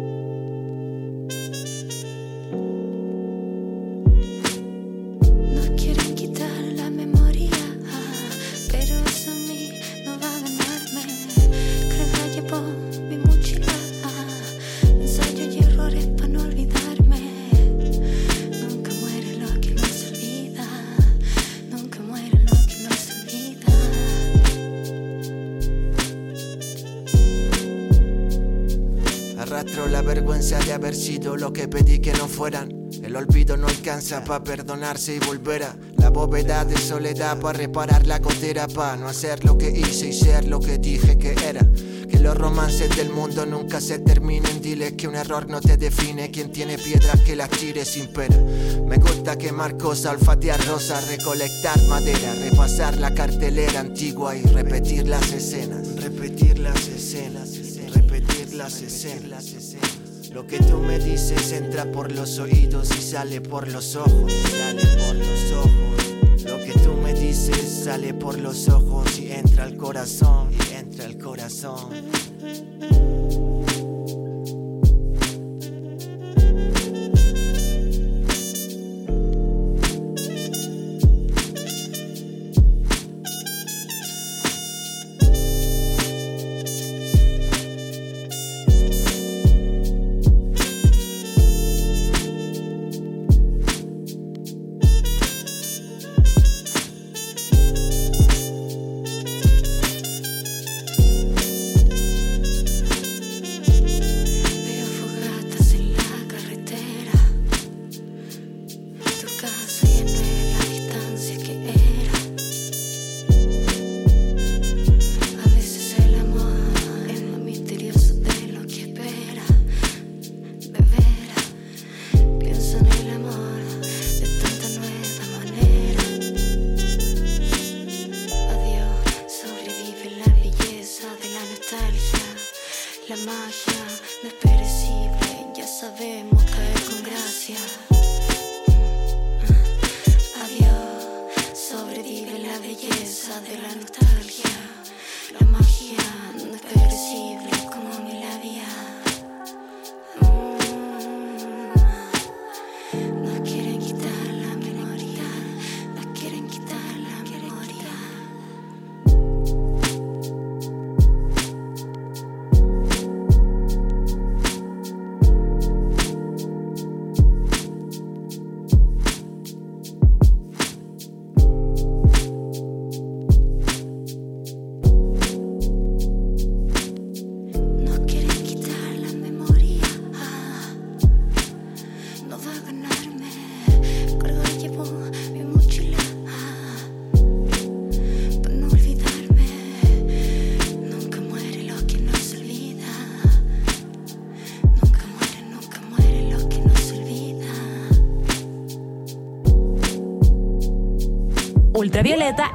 Que 31.58 31.68
pedí 31.68 31.98
que 31.98 32.14
no 32.14 32.28
fueran. 32.28 32.70
El 33.02 33.16
olvido 33.16 33.58
no 33.58 33.68
alcanza 33.68 34.24
para 34.24 34.44
perdonarse 34.44 35.16
y 35.16 35.20
volver 35.20 35.64
a 35.64 35.76
la 35.98 36.12
bóveda 36.12 36.64
de 36.64 36.78
soledad 36.78 37.40
para 37.40 37.58
reparar 37.58 38.06
la 38.06 38.22
cotera 38.22 38.68
para 38.68 38.96
no 38.96 39.08
hacer 39.08 39.44
lo 39.44 39.58
que 39.58 39.72
hice 39.72 40.10
y 40.10 40.14
ser 40.14 40.48
lo 40.48 40.60
que 40.60 40.78
dije 40.78 41.18
que 41.18 41.32
era. 41.32 41.66
Que 42.08 42.20
los 42.20 42.38
romances 42.38 42.96
del 42.96 43.10
mundo 43.10 43.44
nunca 43.48 43.82
se 43.82 43.98
terminen. 43.98 44.62
Dile 44.62 44.96
que 44.96 45.08
un 45.08 45.16
error 45.16 45.50
no 45.50 45.60
te 45.60 45.78
define. 45.78 46.30
Quien 46.30 46.52
tiene 46.52 46.78
piedras 46.78 47.22
que 47.22 47.36
las 47.36 47.50
tire 47.50 47.86
sin 47.86 48.14
pera. 48.14 48.38
Me 48.86 48.98
gusta 48.98 49.36
quemar 49.36 49.78
cosas, 49.78 50.14
olfatear 50.14 50.64
rosas, 50.68 51.08
recolectar 51.08 51.82
madera, 51.88 52.36
repasar 52.36 52.98
la 52.98 53.16
cartelera 53.16 53.80
antigua 53.80 54.36
y 54.36 54.44
repetir 54.44 55.08
las 55.08 55.34
escenas. 55.34 55.88
Repetir 55.96 56.60
las 56.60 56.88
escenas, 56.88 57.50
repetir 57.96 58.54
las 58.54 58.80
escenas. 58.80 60.07
Lo 60.38 60.46
que 60.46 60.60
tú 60.60 60.78
me 60.78 61.00
dices 61.00 61.52
entra 61.52 61.92
por 61.92 62.12
los 62.12 62.38
oídos 62.38 62.96
y 62.96 63.02
sale 63.02 63.42
por 63.42 63.68
los 63.68 63.96
ojos, 63.96 64.32
sale 64.32 64.84
por 64.84 65.16
los 65.16 65.52
ojos. 65.52 66.44
Lo 66.46 66.64
que 66.64 66.74
tú 66.74 66.94
me 66.94 67.16
dices 67.16 67.68
sale 67.86 68.14
por 68.14 68.38
los 68.38 68.70
ojos 68.70 69.18
y 69.18 69.32
entra 69.32 69.64
al 69.64 69.76
corazón, 69.76 70.52
y 70.54 70.76
entra 70.76 71.06
al 71.06 71.18
corazón. 71.18 71.90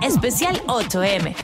Especial 0.01 0.62
8M. 0.66 1.35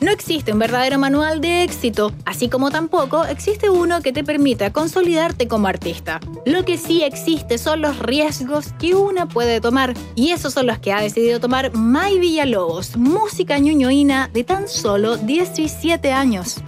No 0.00 0.10
existe 0.10 0.52
un 0.52 0.58
verdadero 0.58 0.98
manual 0.98 1.40
de 1.40 1.62
éxito, 1.62 2.12
así 2.24 2.48
como 2.48 2.70
tampoco 2.70 3.24
existe 3.24 3.70
uno 3.70 4.02
que 4.02 4.12
te 4.12 4.24
permita 4.24 4.72
consolidarte 4.72 5.48
como 5.48 5.68
artista. 5.68 6.20
Lo 6.44 6.64
que 6.64 6.76
sí 6.76 7.02
existe 7.02 7.58
son 7.58 7.80
los 7.80 7.98
riesgos 7.98 8.72
que 8.78 8.94
una 8.94 9.26
puede 9.26 9.60
tomar, 9.60 9.94
y 10.14 10.30
esos 10.30 10.52
son 10.52 10.66
los 10.66 10.78
que 10.78 10.92
ha 10.92 11.00
decidido 11.00 11.40
tomar 11.40 11.74
May 11.74 12.18
Villalobos, 12.18 12.96
música 12.96 13.58
ñuñoína 13.58 14.28
de 14.32 14.44
tan 14.44 14.68
solo 14.68 15.16
17 15.16 16.12
años 16.12 16.62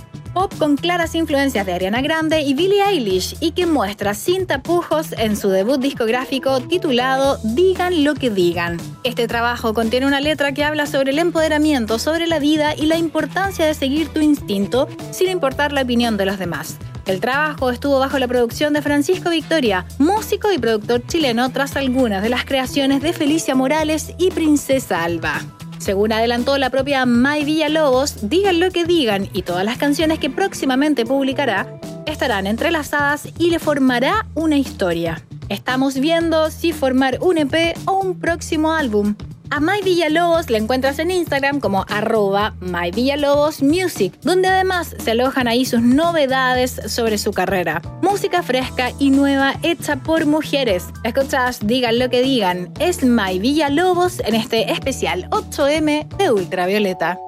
con 0.47 0.77
claras 0.77 1.17
influencias 1.17 1.67
de 1.67 1.73
Ariana 1.73 2.01
Grande 2.01 2.43
y 2.43 2.55
Billie 2.55 2.85
Eilish 2.85 3.37
y 3.41 3.51
que 3.51 3.67
muestra 3.67 4.15
sin 4.15 4.47
tapujos 4.47 5.13
en 5.19 5.37
su 5.37 5.49
debut 5.49 5.81
discográfico 5.81 6.61
titulado 6.61 7.39
Digan 7.43 8.05
lo 8.05 8.15
que 8.15 8.31
digan. 8.31 8.77
Este 9.03 9.27
trabajo 9.27 9.75
contiene 9.75 10.07
una 10.07 10.21
letra 10.21 10.53
que 10.53 10.63
habla 10.63 10.87
sobre 10.87 11.11
el 11.11 11.19
empoderamiento, 11.19 11.99
sobre 11.99 12.29
la 12.29 12.39
vida 12.39 12.75
y 12.77 12.87
la 12.87 12.97
importancia 12.97 13.67
de 13.67 13.75
seguir 13.75 14.09
tu 14.11 14.21
instinto 14.21 14.87
sin 15.11 15.29
importar 15.29 15.73
la 15.73 15.83
opinión 15.83 16.17
de 16.17 16.27
los 16.27 16.39
demás. 16.39 16.77
El 17.07 17.21
trabajo 17.21 17.71
estuvo 17.71 17.99
bajo 17.99 18.19
la 18.19 18.29
producción 18.29 18.73
de 18.75 18.83
Francisco 18.83 19.31
Victoria, 19.31 19.87
músico 19.99 20.53
y 20.53 20.59
productor 20.59 21.05
chileno 21.07 21.51
tras 21.51 21.75
algunas 21.75 22.23
de 22.23 22.29
las 22.29 22.45
creaciones 22.45 23.03
de 23.03 23.13
Felicia 23.13 23.55
Morales 23.55 24.13
y 24.19 24.31
Princesa 24.31 25.03
Alba. 25.03 25.43
Según 25.89 26.13
adelantó 26.13 26.59
la 26.59 26.69
propia 26.69 27.07
May 27.07 27.47
Villalobos, 27.47 28.29
digan 28.29 28.61
lo 28.61 28.71
que 28.71 28.85
digan 28.85 29.31
y 29.33 29.41
todas 29.41 29.65
las 29.65 29.79
canciones 29.79 30.19
que 30.19 30.29
próximamente 30.29 31.07
publicará 31.07 31.67
estarán 32.05 32.47
entrelazadas 32.47 33.27
y 33.39 33.49
le 33.49 33.59
formará 33.59 34.27
una 34.35 34.59
historia. 34.59 35.23
Estamos 35.49 35.99
viendo 35.99 36.51
si 36.51 36.75
formar 36.75 37.17
un 37.23 37.39
EP 37.39 37.75
o 37.87 38.01
un 38.01 38.21
próximo 38.21 38.75
álbum. 38.75 39.15
A 39.51 39.61
May 39.61 39.83
Villalobos 39.83 40.51
la 40.51 40.59
encuentras 40.59 40.99
en 40.99 41.11
Instagram 41.11 41.61
como 41.61 41.87
arroba 41.89 42.55
My 42.61 42.91
Villalobos 42.91 43.63
Music, 43.63 44.13
donde 44.21 44.49
además 44.49 44.95
se 44.99 45.13
alojan 45.13 45.49
ahí 45.49 45.65
sus 45.65 45.81
novedades 45.81 46.81
sobre 46.87 47.17
su 47.17 47.33
carrera. 47.33 47.81
Música 48.03 48.43
fresca 48.43 48.93
y 48.99 49.11
nueva 49.11 49.55
hecha 49.63 49.97
por 49.97 50.27
mujeres. 50.27 50.85
Escuchas, 51.03 51.61
digan 51.67 51.99
lo 51.99 52.11
que 52.11 52.21
digan, 52.21 52.73
es 52.79 53.03
My 53.03 53.39
Villalobos 53.39 54.21
en 54.21 54.35
este 54.35 54.71
especial 54.71 55.29
8M 55.31 56.09
de 56.19 56.31
Ultravioleta. 56.31 57.19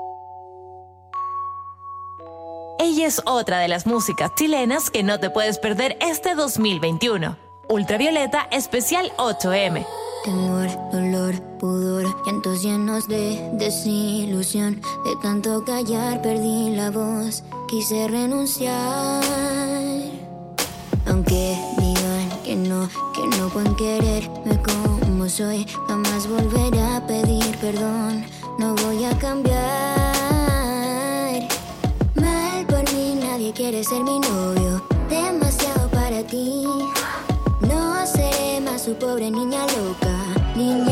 Ella 2.78 3.06
es 3.06 3.22
otra 3.24 3.58
de 3.60 3.68
las 3.68 3.86
músicas 3.86 4.30
chilenas 4.36 4.90
que 4.90 5.02
no 5.02 5.20
te 5.20 5.30
puedes 5.30 5.58
perder 5.58 5.96
este 6.00 6.34
2021. 6.34 7.36
Ultravioleta 7.68 8.46
Especial 8.50 9.12
8M. 9.16 9.86
Temor, 10.24 10.68
pudor, 11.58 12.04
llantos 12.26 12.62
llenos 12.62 13.06
de 13.08 13.50
desilusión. 13.54 14.80
De 15.04 15.16
tanto 15.22 15.64
callar 15.64 16.22
perdí 16.22 16.74
la 16.74 16.90
voz, 16.90 17.42
quise 17.68 18.08
renunciar. 18.08 19.22
Aunque 21.06 21.58
digan 21.78 22.28
que 22.44 22.56
no, 22.56 22.88
que 23.12 23.26
no 23.36 23.48
pueden 23.48 23.74
quererme 23.76 24.60
como 24.62 25.28
soy, 25.28 25.66
jamás 25.86 26.26
volveré 26.28 26.82
a 26.82 27.06
pedir 27.06 27.56
perdón, 27.58 28.24
no 28.58 28.74
voy 28.74 29.04
a 29.04 29.16
cambiar. 29.18 29.60
Mal 32.14 32.66
por 32.66 32.82
mí, 32.92 33.18
nadie 33.20 33.52
quiere 33.52 33.84
ser 33.84 34.02
mi 34.02 34.18
novio, 34.18 34.82
demasiado 35.08 35.88
para 35.90 36.22
ti. 36.24 36.64
No 37.60 38.06
seré 38.06 38.60
más 38.60 38.82
su 38.82 38.94
pobre 38.94 39.30
niña 39.30 39.66
loca, 39.76 40.16
niña 40.56 40.89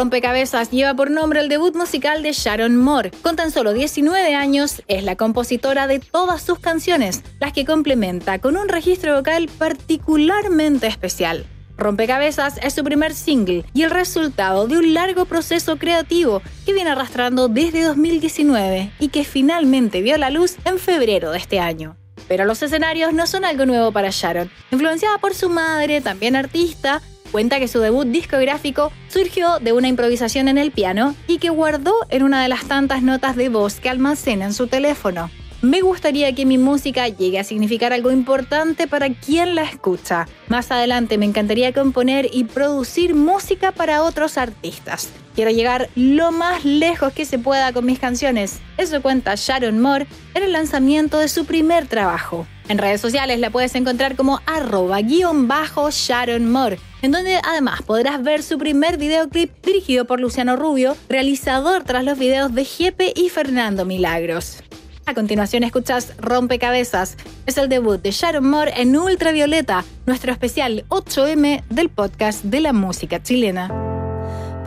Rompecabezas 0.00 0.70
lleva 0.70 0.94
por 0.94 1.10
nombre 1.10 1.40
el 1.40 1.50
debut 1.50 1.76
musical 1.76 2.22
de 2.22 2.32
Sharon 2.32 2.74
Moore. 2.74 3.10
Con 3.20 3.36
tan 3.36 3.50
solo 3.50 3.74
19 3.74 4.34
años, 4.34 4.80
es 4.88 5.04
la 5.04 5.14
compositora 5.14 5.86
de 5.88 5.98
todas 5.98 6.40
sus 6.40 6.58
canciones, 6.58 7.22
las 7.38 7.52
que 7.52 7.66
complementa 7.66 8.38
con 8.38 8.56
un 8.56 8.70
registro 8.70 9.14
vocal 9.14 9.50
particularmente 9.58 10.86
especial. 10.86 11.44
Rompecabezas 11.76 12.56
es 12.62 12.72
su 12.72 12.82
primer 12.82 13.12
single 13.12 13.66
y 13.74 13.82
el 13.82 13.90
resultado 13.90 14.66
de 14.68 14.78
un 14.78 14.94
largo 14.94 15.26
proceso 15.26 15.76
creativo 15.76 16.40
que 16.64 16.72
viene 16.72 16.88
arrastrando 16.88 17.48
desde 17.48 17.82
2019 17.82 18.92
y 19.00 19.08
que 19.08 19.24
finalmente 19.24 20.00
vio 20.00 20.16
la 20.16 20.30
luz 20.30 20.56
en 20.64 20.78
febrero 20.78 21.30
de 21.30 21.36
este 21.36 21.60
año. 21.60 21.98
Pero 22.26 22.46
los 22.46 22.62
escenarios 22.62 23.12
no 23.12 23.26
son 23.26 23.44
algo 23.44 23.66
nuevo 23.66 23.92
para 23.92 24.08
Sharon. 24.10 24.50
Influenciada 24.70 25.18
por 25.18 25.34
su 25.34 25.50
madre, 25.50 26.00
también 26.00 26.36
artista, 26.36 27.02
cuenta 27.30 27.58
que 27.58 27.68
su 27.68 27.80
debut 27.80 28.06
discográfico 28.06 28.92
surgió 29.08 29.58
de 29.58 29.72
una 29.72 29.88
improvisación 29.88 30.48
en 30.48 30.58
el 30.58 30.70
piano 30.70 31.14
y 31.26 31.38
que 31.38 31.50
guardó 31.50 31.94
en 32.08 32.22
una 32.22 32.42
de 32.42 32.48
las 32.48 32.64
tantas 32.66 33.02
notas 33.02 33.36
de 33.36 33.48
voz 33.48 33.80
que 33.80 33.88
almacena 33.88 34.46
en 34.46 34.52
su 34.52 34.66
teléfono. 34.66 35.30
Me 35.62 35.82
gustaría 35.82 36.34
que 36.34 36.46
mi 36.46 36.56
música 36.56 37.06
llegue 37.08 37.38
a 37.38 37.44
significar 37.44 37.92
algo 37.92 38.10
importante 38.10 38.86
para 38.86 39.12
quien 39.12 39.54
la 39.54 39.62
escucha. 39.62 40.26
Más 40.48 40.70
adelante 40.70 41.18
me 41.18 41.26
encantaría 41.26 41.74
componer 41.74 42.30
y 42.32 42.44
producir 42.44 43.14
música 43.14 43.70
para 43.70 44.02
otros 44.02 44.38
artistas. 44.38 45.10
Quiero 45.34 45.50
llegar 45.50 45.90
lo 45.96 46.32
más 46.32 46.64
lejos 46.64 47.12
que 47.12 47.26
se 47.26 47.38
pueda 47.38 47.74
con 47.74 47.84
mis 47.84 47.98
canciones. 47.98 48.58
Eso 48.78 49.02
cuenta 49.02 49.34
Sharon 49.36 49.80
Moore 49.80 50.06
en 50.32 50.44
el 50.44 50.52
lanzamiento 50.52 51.18
de 51.18 51.28
su 51.28 51.44
primer 51.44 51.86
trabajo. 51.86 52.46
En 52.68 52.78
redes 52.78 53.02
sociales 53.02 53.38
la 53.38 53.50
puedes 53.50 53.74
encontrar 53.74 54.16
como 54.16 54.40
arroba 54.46 55.02
guion 55.02 55.46
bajo 55.46 55.90
Sharon 55.90 56.50
Moore, 56.50 56.78
en 57.02 57.12
donde 57.12 57.40
además 57.44 57.82
podrás 57.82 58.22
ver 58.22 58.42
su 58.42 58.58
primer 58.58 58.98
videoclip 58.98 59.50
dirigido 59.64 60.04
por 60.04 60.20
Luciano 60.20 60.56
Rubio, 60.56 60.96
realizador 61.08 61.84
tras 61.84 62.04
los 62.04 62.18
videos 62.18 62.54
de 62.54 62.64
Jepe 62.64 63.12
y 63.14 63.28
Fernando 63.28 63.84
Milagros. 63.84 64.62
A 65.10 65.14
continuación 65.14 65.64
escuchas 65.64 66.12
Rompecabezas. 66.18 67.16
Es 67.44 67.58
el 67.58 67.68
debut 67.68 68.00
de 68.00 68.12
Sharon 68.12 68.48
Moore 68.48 68.72
en 68.76 68.96
Ultravioleta, 68.96 69.84
nuestro 70.06 70.30
especial 70.30 70.84
8M 70.88 71.64
del 71.68 71.88
podcast 71.88 72.44
de 72.44 72.60
la 72.60 72.72
música 72.72 73.20
chilena. 73.20 73.68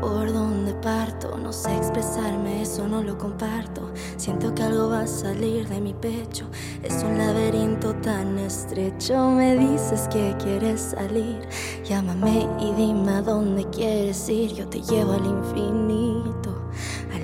Por 0.01 0.33
donde 0.33 0.73
parto, 0.73 1.22
sé 1.53 1.75
expresarme, 1.77 2.63
eso 2.63 2.87
no 2.87 3.01
lo 3.03 3.17
comparto. 3.17 3.91
Siento 4.17 4.53
que 4.53 4.63
algo 4.63 4.89
va 4.89 5.01
a 5.01 5.07
salir 5.07 5.67
de 5.69 5.79
mi 5.79 5.93
pecho. 5.93 6.45
Es 6.81 7.03
un 7.03 7.17
laberinto 7.17 7.93
tan 7.95 8.37
estrecho. 8.39 9.29
Me 9.29 9.55
dices 9.55 10.07
que 10.09 10.35
quieres 10.43 10.95
salir. 10.97 11.47
Llámame 11.85 12.47
y 12.59 12.73
dime 12.73 13.11
a 13.11 13.21
dónde 13.21 13.69
quieres 13.69 14.27
ir. 14.29 14.53
Yo 14.53 14.67
te 14.67 14.81
llevo 14.81 15.13
al 15.13 15.25
infinito, 15.25 16.69
al 17.13 17.23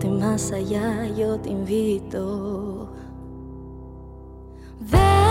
verte 0.00 0.08
más 0.08 0.52
allá, 0.52 1.06
yo 1.08 1.38
te 1.38 1.50
invito. 1.50 2.92
Ven, 4.80 5.29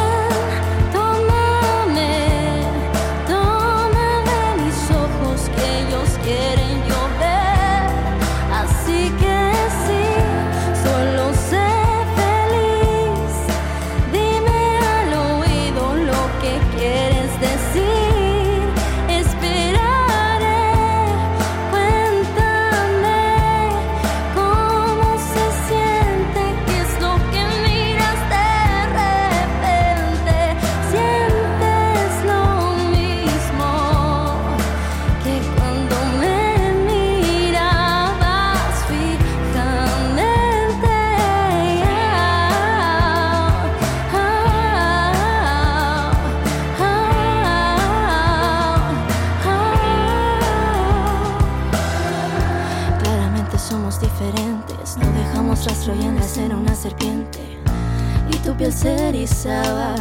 piel 58.60 58.74
se 58.74 58.94
erizaba 59.08 59.96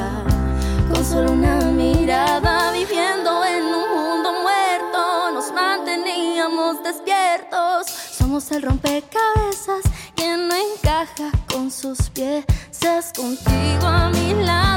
con 0.92 1.04
solo 1.04 1.30
una 1.30 1.60
mirada, 1.70 2.72
viviendo 2.72 3.44
en 3.44 3.62
un 3.62 3.88
mundo 3.94 4.32
muerto. 4.42 5.30
Nos 5.32 5.52
manteníamos 5.52 6.82
despiertos. 6.82 7.86
Somos 7.86 8.50
el 8.50 8.62
rompecabezas 8.62 9.84
que 10.16 10.36
no 10.36 10.54
encaja 10.56 11.30
con 11.52 11.70
sus 11.70 12.10
piezas. 12.10 13.12
Contigo 13.16 13.86
a 13.86 14.10
mi 14.10 14.34
lado, 14.44 14.67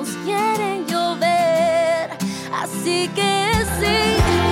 ellos 0.00 0.16
quieren 0.24 0.86
llover. 0.86 2.10
Así 2.52 3.08
que 3.14 3.50
sí, 3.80 4.49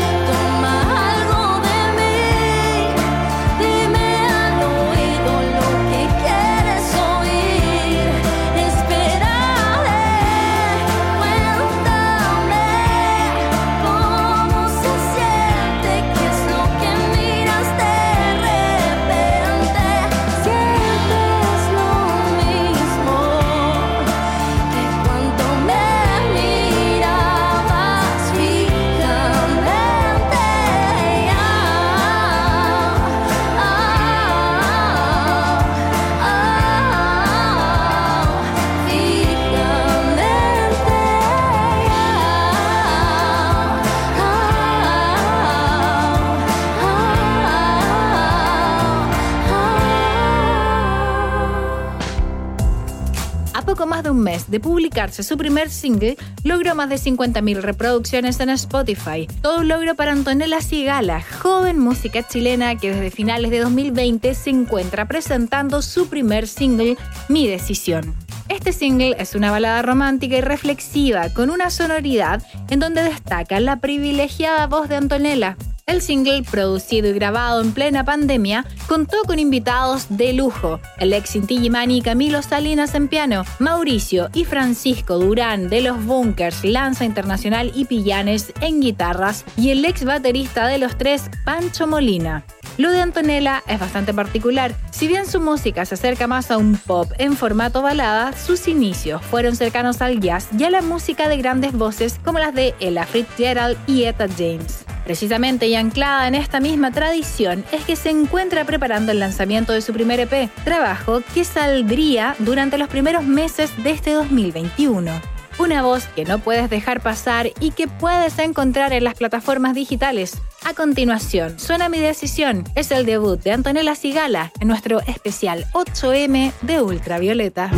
más 53.98 54.04
de 54.04 54.10
un 54.10 54.20
mes 54.20 54.48
de 54.48 54.60
publicarse 54.60 55.24
su 55.24 55.36
primer 55.36 55.70
single, 55.70 56.16
logró 56.44 56.76
más 56.76 56.88
de 56.88 56.96
50.000 56.96 57.60
reproducciones 57.60 58.38
en 58.38 58.50
Spotify. 58.50 59.26
Todo 59.42 59.58
un 59.58 59.66
logro 59.66 59.96
para 59.96 60.12
Antonella 60.12 60.60
Sigala, 60.60 61.20
joven 61.42 61.80
música 61.80 62.24
chilena 62.24 62.76
que 62.76 62.92
desde 62.92 63.10
finales 63.10 63.50
de 63.50 63.58
2020 63.58 64.34
se 64.34 64.50
encuentra 64.50 65.08
presentando 65.08 65.82
su 65.82 66.08
primer 66.08 66.46
single, 66.46 66.96
Mi 67.28 67.48
Decisión. 67.48 68.14
Este 68.48 68.72
single 68.72 69.16
es 69.18 69.34
una 69.34 69.50
balada 69.50 69.82
romántica 69.82 70.36
y 70.36 70.42
reflexiva 70.42 71.30
con 71.30 71.50
una 71.50 71.68
sonoridad 71.70 72.40
en 72.70 72.78
donde 72.78 73.02
destaca 73.02 73.58
la 73.58 73.80
privilegiada 73.80 74.68
voz 74.68 74.88
de 74.88 74.94
Antonella. 74.94 75.56
El 75.88 76.02
single, 76.02 76.42
producido 76.42 77.08
y 77.08 77.14
grabado 77.14 77.62
en 77.62 77.72
plena 77.72 78.04
pandemia, 78.04 78.66
contó 78.86 79.16
con 79.26 79.38
invitados 79.38 80.04
de 80.10 80.34
lujo: 80.34 80.80
el 80.98 81.14
ex 81.14 81.34
Inti 81.34 81.58
Gimani 81.58 82.02
Camilo 82.02 82.42
Salinas 82.42 82.94
en 82.94 83.08
piano, 83.08 83.44
Mauricio 83.58 84.28
y 84.34 84.44
Francisco 84.44 85.18
Durán 85.18 85.70
de 85.70 85.80
los 85.80 86.04
Bunkers, 86.04 86.62
Lanza 86.62 87.06
Internacional 87.06 87.72
y 87.74 87.86
Pillanes 87.86 88.52
en 88.60 88.82
guitarras, 88.82 89.46
y 89.56 89.70
el 89.70 89.82
ex 89.82 90.04
baterista 90.04 90.66
de 90.66 90.76
los 90.76 90.98
tres, 90.98 91.30
Pancho 91.46 91.86
Molina. 91.86 92.44
Lo 92.76 92.90
de 92.90 93.00
Antonella 93.00 93.62
es 93.66 93.80
bastante 93.80 94.12
particular. 94.12 94.74
Si 94.90 95.08
bien 95.08 95.24
su 95.26 95.40
música 95.40 95.86
se 95.86 95.94
acerca 95.94 96.26
más 96.26 96.50
a 96.50 96.58
un 96.58 96.76
pop 96.76 97.10
en 97.16 97.34
formato 97.34 97.80
balada, 97.80 98.34
sus 98.34 98.68
inicios 98.68 99.22
fueron 99.22 99.56
cercanos 99.56 100.02
al 100.02 100.20
jazz 100.20 100.48
y 100.56 100.64
a 100.64 100.70
la 100.70 100.82
música 100.82 101.28
de 101.28 101.38
grandes 101.38 101.72
voces 101.72 102.20
como 102.22 102.38
las 102.38 102.54
de 102.54 102.74
Ella 102.78 103.06
Fitzgerald 103.06 103.78
y 103.86 104.04
Etta 104.04 104.28
James. 104.28 104.84
Precisamente 105.08 105.66
y 105.68 105.74
anclada 105.74 106.28
en 106.28 106.34
esta 106.34 106.60
misma 106.60 106.90
tradición 106.90 107.64
es 107.72 107.82
que 107.86 107.96
se 107.96 108.10
encuentra 108.10 108.66
preparando 108.66 109.10
el 109.10 109.20
lanzamiento 109.20 109.72
de 109.72 109.80
su 109.80 109.94
primer 109.94 110.20
EP, 110.20 110.50
trabajo 110.64 111.22
que 111.32 111.44
saldría 111.44 112.36
durante 112.40 112.76
los 112.76 112.88
primeros 112.88 113.24
meses 113.24 113.70
de 113.82 113.92
este 113.92 114.12
2021. 114.12 115.10
Una 115.58 115.80
voz 115.80 116.04
que 116.08 116.26
no 116.26 116.40
puedes 116.40 116.68
dejar 116.68 117.00
pasar 117.00 117.48
y 117.58 117.70
que 117.70 117.88
puedes 117.88 118.38
encontrar 118.38 118.92
en 118.92 119.04
las 119.04 119.14
plataformas 119.14 119.74
digitales. 119.74 120.36
A 120.66 120.74
continuación, 120.74 121.58
suena 121.58 121.88
mi 121.88 122.00
decisión. 122.00 122.64
Es 122.74 122.90
el 122.90 123.06
debut 123.06 123.42
de 123.42 123.52
Antonella 123.52 123.94
Sigala 123.94 124.52
en 124.60 124.68
nuestro 124.68 125.00
especial 125.00 125.64
8M 125.72 126.52
de 126.60 126.82
Ultravioleta. 126.82 127.70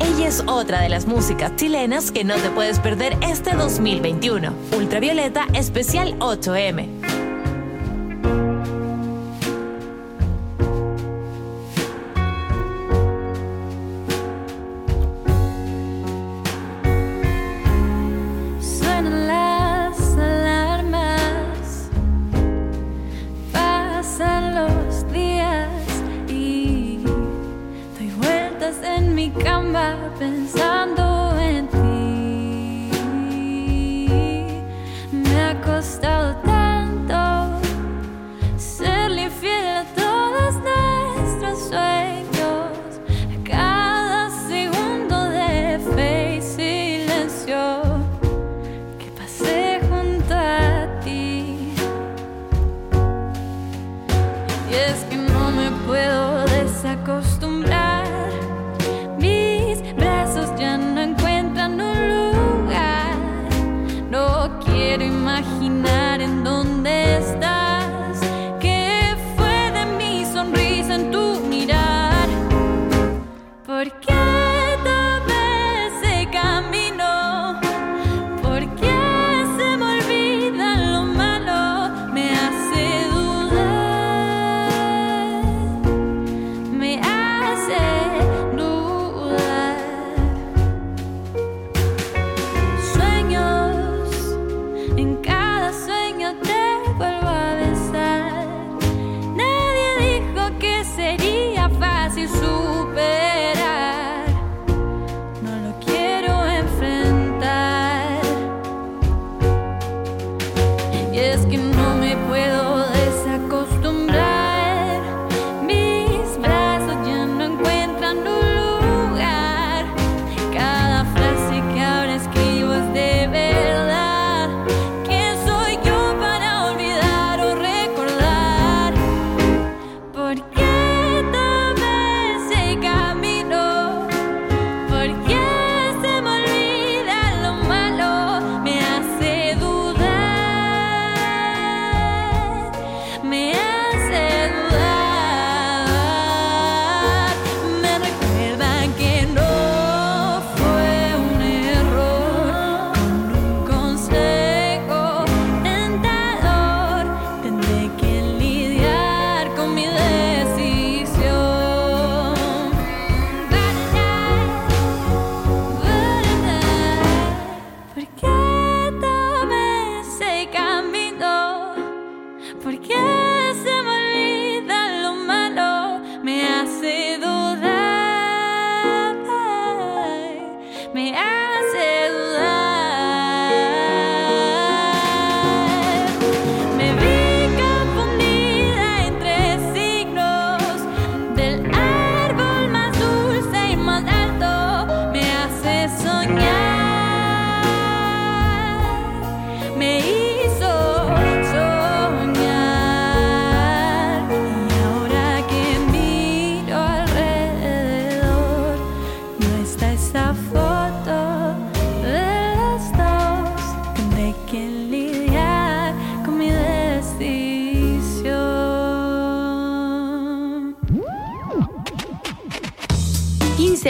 Ella 0.00 0.28
es 0.28 0.42
otra 0.46 0.80
de 0.80 0.88
las 0.88 1.06
músicas 1.06 1.56
chilenas 1.56 2.10
que 2.10 2.24
no 2.24 2.36
te 2.36 2.50
puedes 2.50 2.78
perder 2.78 3.16
este 3.22 3.54
2021. 3.54 4.52
Ultravioleta 4.76 5.46
Especial 5.54 6.18
8M. 6.18 7.27
mi 29.28 29.42
cama 29.42 29.96
pensando 30.18 31.36
en 31.38 31.68
ti. 31.68 31.78
Me 35.12 35.42
ha 35.42 35.60
costado 35.60 36.34
tanto. 36.36 36.57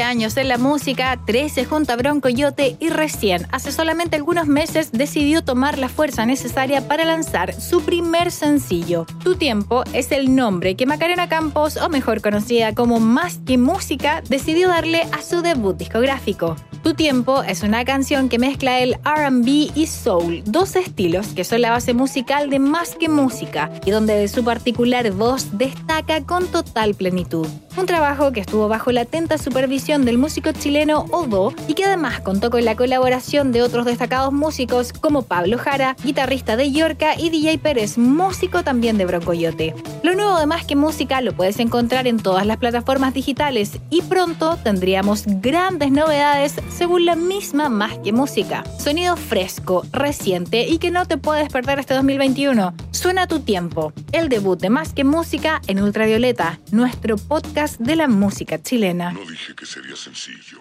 Años 0.08 0.38
en 0.38 0.48
la 0.48 0.56
música, 0.56 1.20
13 1.26 1.66
junto 1.66 1.92
a 1.92 1.96
Bronco 1.96 2.30
Yote 2.30 2.76
y 2.80 2.88
recién, 2.88 3.46
hace 3.52 3.72
solamente 3.72 4.16
algunos 4.16 4.46
meses, 4.46 4.90
decidió 4.90 5.44
tomar 5.44 5.76
la 5.76 5.90
fuerza 5.90 6.24
necesaria 6.24 6.88
para 6.88 7.04
lanzar 7.04 7.52
su 7.52 7.82
primer 7.82 8.30
sencillo. 8.30 9.04
Tu 9.22 9.36
tiempo 9.36 9.84
es 9.92 10.10
el 10.10 10.34
nombre 10.34 10.76
que 10.76 10.86
Macarena 10.86 11.28
Campos, 11.28 11.76
o 11.76 11.90
mejor 11.90 12.22
conocida 12.22 12.74
como 12.74 13.00
Más 13.00 13.38
que 13.46 13.58
Música, 13.58 14.22
decidió 14.28 14.68
darle 14.68 15.02
a 15.12 15.20
su 15.20 15.42
debut 15.42 15.76
discográfico. 15.76 16.56
Tu 16.82 16.94
tiempo 16.94 17.42
es 17.42 17.62
una 17.62 17.84
canción 17.84 18.30
que 18.30 18.38
mezcla 18.38 18.80
el 18.80 18.94
RB 19.04 19.70
y 19.74 19.86
soul, 19.86 20.42
dos 20.46 20.74
estilos 20.74 21.28
que 21.28 21.44
son 21.44 21.60
la 21.60 21.70
base 21.70 21.92
musical 21.92 22.48
de 22.48 22.58
Más 22.58 22.94
que 22.94 23.10
Música 23.10 23.70
y 23.84 23.90
donde 23.90 24.14
de 24.14 24.28
su 24.28 24.42
particular 24.42 25.10
voz 25.12 25.58
destaca 25.58 26.24
con 26.24 26.46
total 26.46 26.94
plenitud. 26.94 27.46
Un 27.78 27.86
trabajo 27.86 28.32
que 28.32 28.40
estuvo 28.40 28.66
bajo 28.66 28.90
la 28.90 29.02
atenta 29.02 29.38
supervisión 29.38 30.04
del 30.04 30.18
músico 30.18 30.50
chileno 30.50 31.06
Odo 31.12 31.54
y 31.68 31.74
que 31.74 31.84
además 31.84 32.20
contó 32.20 32.50
con 32.50 32.64
la 32.64 32.74
colaboración 32.74 33.52
de 33.52 33.62
otros 33.62 33.86
destacados 33.86 34.32
músicos 34.32 34.92
como 34.92 35.22
Pablo 35.22 35.58
Jara, 35.58 35.94
guitarrista 36.02 36.56
de 36.56 36.72
Yorca, 36.72 37.14
y 37.16 37.30
DJ 37.30 37.58
Pérez, 37.58 37.96
músico 37.96 38.64
también 38.64 38.98
de 38.98 39.06
Broncoyote. 39.06 39.76
Lo 40.02 40.16
nuevo 40.16 40.40
de 40.40 40.46
Más 40.46 40.64
que 40.64 40.74
Música 40.74 41.20
lo 41.20 41.34
puedes 41.34 41.60
encontrar 41.60 42.08
en 42.08 42.16
todas 42.16 42.44
las 42.46 42.56
plataformas 42.56 43.14
digitales 43.14 43.78
y 43.90 44.02
pronto 44.02 44.58
tendríamos 44.64 45.22
grandes 45.26 45.92
novedades 45.92 46.56
según 46.70 47.04
la 47.04 47.14
misma 47.14 47.68
Más 47.68 47.96
que 47.98 48.12
Música. 48.12 48.64
Sonido 48.80 49.16
fresco, 49.16 49.84
reciente 49.92 50.66
y 50.66 50.78
que 50.78 50.90
no 50.90 51.06
te 51.06 51.16
puedes 51.16 51.48
perder 51.52 51.78
este 51.78 51.94
2021. 51.94 52.74
Suena 52.90 53.28
tu 53.28 53.38
tiempo. 53.38 53.92
El 54.10 54.28
debut 54.28 54.58
de 54.60 54.68
Más 54.68 54.92
que 54.92 55.04
Música 55.04 55.60
en 55.68 55.80
Ultravioleta, 55.80 56.58
nuestro 56.72 57.16
podcast 57.16 57.67
de 57.78 57.96
la 57.96 58.08
música 58.08 58.62
chilena. 58.62 59.12
No 59.12 59.20
dije 59.20 59.54
que 59.54 59.66
sería 59.66 59.96
sencillo. 59.96 60.58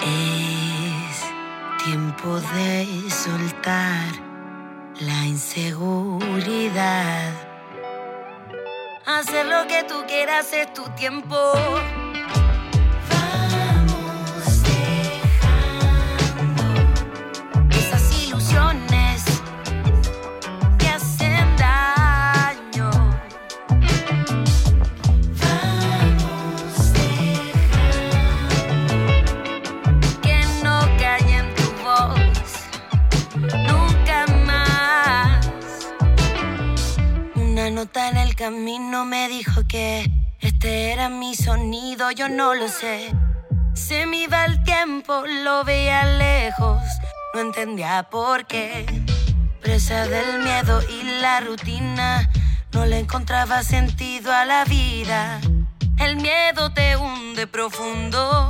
Es 0.00 1.24
tiempo 1.84 2.40
de 2.54 2.86
soltar 3.10 4.06
la 5.00 5.26
inseguridad. 5.26 7.32
Hacer 9.06 9.46
lo 9.46 9.66
que 9.66 9.84
tú 9.84 10.04
quieras 10.06 10.52
es 10.52 10.72
tu 10.74 10.84
tiempo. 10.96 11.36
Nota 37.78 38.08
en 38.08 38.16
el 38.16 38.34
camino 38.34 39.04
me 39.04 39.28
dijo 39.28 39.62
que 39.68 40.10
este 40.40 40.90
era 40.90 41.08
mi 41.08 41.36
sonido, 41.36 42.10
yo 42.10 42.28
no 42.28 42.52
lo 42.52 42.66
sé. 42.66 43.14
se 43.72 44.04
me 44.04 44.22
iba 44.24 44.46
el 44.46 44.64
tiempo, 44.64 45.22
lo 45.44 45.62
veía 45.62 46.04
lejos, 46.04 46.82
no 47.34 47.40
entendía 47.40 48.02
por 48.10 48.46
qué. 48.48 48.84
Presa 49.60 50.08
del 50.08 50.42
miedo 50.42 50.82
y 50.90 51.20
la 51.20 51.38
rutina, 51.38 52.28
no 52.72 52.84
le 52.84 52.98
encontraba 52.98 53.62
sentido 53.62 54.32
a 54.32 54.44
la 54.44 54.64
vida. 54.64 55.40
El 55.98 56.16
miedo 56.16 56.72
te 56.72 56.96
hunde 56.96 57.46
profundo, 57.46 58.48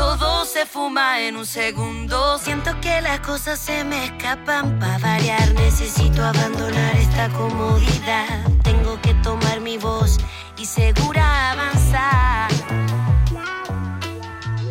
todo 0.00 0.46
se 0.46 0.64
fuma 0.64 1.20
en 1.20 1.36
un 1.36 1.44
segundo. 1.44 2.38
Siento 2.38 2.70
que 2.80 3.02
las 3.02 3.20
cosas 3.20 3.58
se 3.58 3.84
me 3.84 4.06
escapan 4.06 4.78
para 4.78 4.96
variar. 4.96 5.52
Necesito 5.52 6.24
abandonar 6.24 6.96
esta 6.96 7.28
comodidad. 7.28 8.48
Tengo 8.62 8.98
que 9.02 9.12
tomar 9.22 9.60
mi 9.60 9.76
voz 9.76 10.16
y 10.56 10.64
segura 10.64 11.50
avanzar. 11.50 12.50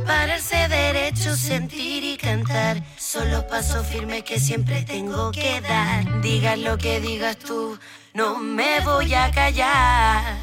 Pararse 0.07 0.67
derecho, 0.67 1.36
sentir 1.36 2.03
y 2.03 2.17
cantar. 2.17 2.82
Son 2.97 3.30
los 3.30 3.43
pasos 3.43 3.86
firmes 3.86 4.23
que 4.23 4.39
siempre 4.39 4.82
tengo 4.82 5.30
que 5.32 5.61
dar. 5.61 6.21
Digas 6.23 6.57
lo 6.57 6.75
que 6.80 6.99
digas 7.01 7.38
tú, 7.38 7.77
no 8.15 8.39
me 8.39 8.80
voy 8.80 9.13
a 9.13 9.30
callar. 9.30 10.38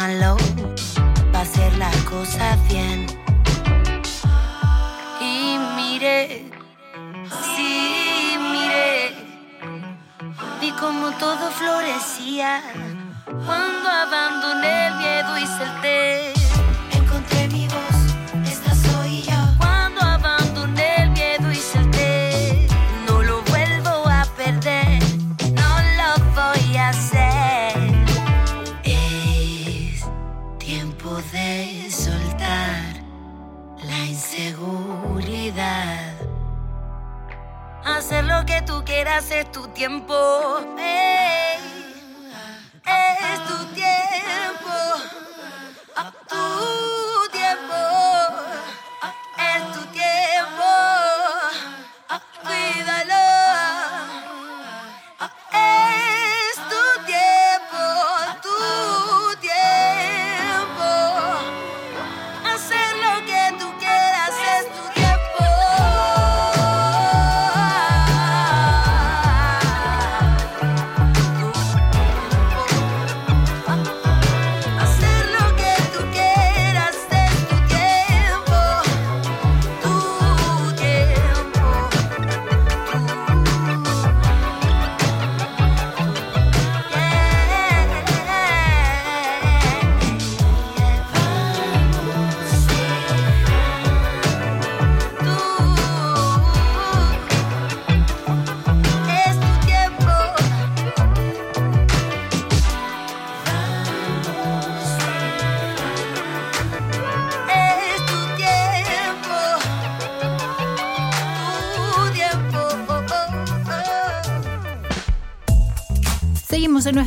Malo 0.00 0.34
para 1.30 1.42
hacer 1.42 1.76
las 1.76 1.94
cosas 2.04 2.56
bien. 2.68 3.06
Y 5.20 5.58
miré, 5.76 6.46
sí, 7.54 8.38
miré, 8.52 9.14
vi 10.60 10.70
como 10.72 11.10
todo 11.24 11.50
florecía 11.50 12.62
cuando 13.46 13.86
abandoné 14.04 14.86
el 14.86 14.94
miedo 15.02 15.38
y 15.38 15.46
salté. 15.58 16.29
Quieras 39.10 39.30
es 39.32 39.50
tu 39.50 39.66
tiempo. 39.68 40.14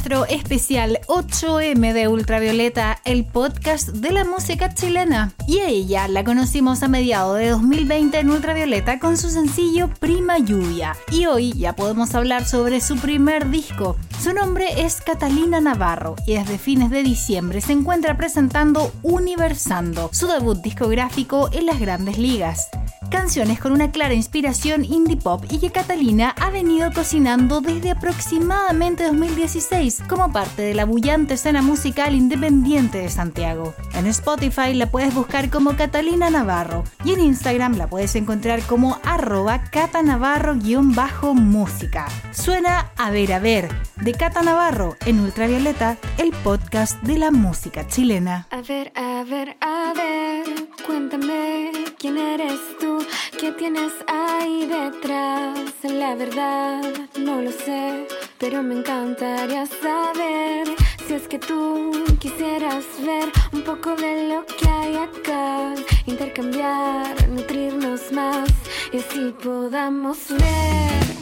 Especial 0.03 0.99
8M 1.07 1.93
de 1.93 2.09
Ultravioleta, 2.09 2.99
el 3.05 3.23
podcast 3.23 3.89
de 3.89 4.11
la 4.11 4.25
música 4.25 4.73
chilena. 4.73 5.31
Y 5.47 5.59
a 5.59 5.69
ella 5.69 6.07
la 6.09 6.25
conocimos 6.25 6.83
a 6.83 6.89
mediados 6.89 7.37
de 7.37 7.49
2020 7.49 8.19
en 8.19 8.29
Ultravioleta 8.29 8.99
con 8.99 9.17
su 9.17 9.29
sencillo 9.29 9.89
Prima 10.01 10.39
Lluvia. 10.39 10.97
Y 11.09 11.25
hoy 11.25 11.53
ya 11.53 11.73
podemos 11.73 12.13
hablar 12.15 12.45
sobre 12.45 12.81
su 12.81 12.97
primer 12.97 13.49
disco. 13.49 13.95
Su 14.21 14.33
nombre 14.33 14.67
es 14.85 14.99
Catalina 14.99 15.61
Navarro 15.61 16.15
y 16.27 16.33
desde 16.33 16.57
fines 16.57 16.89
de 16.89 17.03
diciembre 17.03 17.61
se 17.61 17.71
encuentra 17.71 18.17
presentando 18.17 18.91
Universando, 19.03 20.09
su 20.11 20.27
debut 20.27 20.61
discográfico 20.61 21.49
en 21.53 21.65
las 21.65 21.79
grandes 21.79 22.17
ligas 22.17 22.67
canciones 23.13 23.59
con 23.59 23.71
una 23.73 23.91
clara 23.91 24.15
inspiración 24.15 24.83
indie 24.83 25.17
pop 25.17 25.45
y 25.47 25.59
que 25.59 25.69
Catalina 25.69 26.33
ha 26.41 26.49
venido 26.49 26.91
cocinando 26.91 27.61
desde 27.61 27.91
aproximadamente 27.91 29.03
2016 29.03 30.01
como 30.09 30.31
parte 30.31 30.63
de 30.63 30.73
la 30.73 30.85
bullante 30.85 31.35
escena 31.35 31.61
musical 31.61 32.15
independiente 32.15 32.97
de 32.97 33.09
Santiago. 33.09 33.75
En 33.93 34.07
Spotify 34.07 34.73
la 34.73 34.89
puedes 34.89 35.13
buscar 35.13 35.51
como 35.51 35.75
Catalina 35.75 36.31
Navarro 36.31 36.85
y 37.05 37.13
en 37.13 37.19
Instagram 37.19 37.77
la 37.77 37.85
puedes 37.85 38.15
encontrar 38.15 38.63
como 38.63 38.97
arroba 39.03 39.65
catanavarro-música. 39.65 42.07
Suena 42.31 42.89
A 42.97 43.11
ver 43.11 43.33
a 43.33 43.39
ver 43.39 43.69
de 44.01 44.13
Cata 44.13 44.41
Navarro 44.41 44.95
en 45.05 45.19
Ultravioleta, 45.19 45.97
el 46.17 46.31
podcast 46.31 46.99
de 47.03 47.19
la 47.19 47.29
música 47.31 47.87
chilena. 47.87 48.47
A 48.49 48.61
ver, 48.61 48.91
a 48.95 49.23
ver, 49.23 49.55
a 49.61 49.93
ver, 49.95 50.45
cuéntame 50.85 51.71
quién 51.97 52.17
eres 52.17 52.59
tú, 52.79 53.02
qué 53.39 53.51
tienes 53.51 53.93
ahí 54.07 54.65
detrás. 54.65 55.59
La 55.83 56.15
verdad, 56.15 56.81
no 57.17 57.41
lo 57.41 57.51
sé, 57.51 58.07
pero 58.37 58.63
me 58.63 58.75
encantaría 58.75 59.65
saber 59.65 60.67
si 61.07 61.13
es 61.13 61.27
que 61.27 61.39
tú 61.39 61.91
quisieras 62.19 62.85
ver 63.05 63.29
un 63.51 63.61
poco 63.61 63.95
de 63.95 64.29
lo 64.29 64.45
que 64.45 64.67
hay 64.67 64.95
acá, 64.95 65.73
intercambiar, 66.05 67.29
nutrirnos 67.29 68.11
más 68.11 68.49
y 68.91 68.97
así 68.97 69.33
podamos 69.43 70.17
ver. 70.29 71.12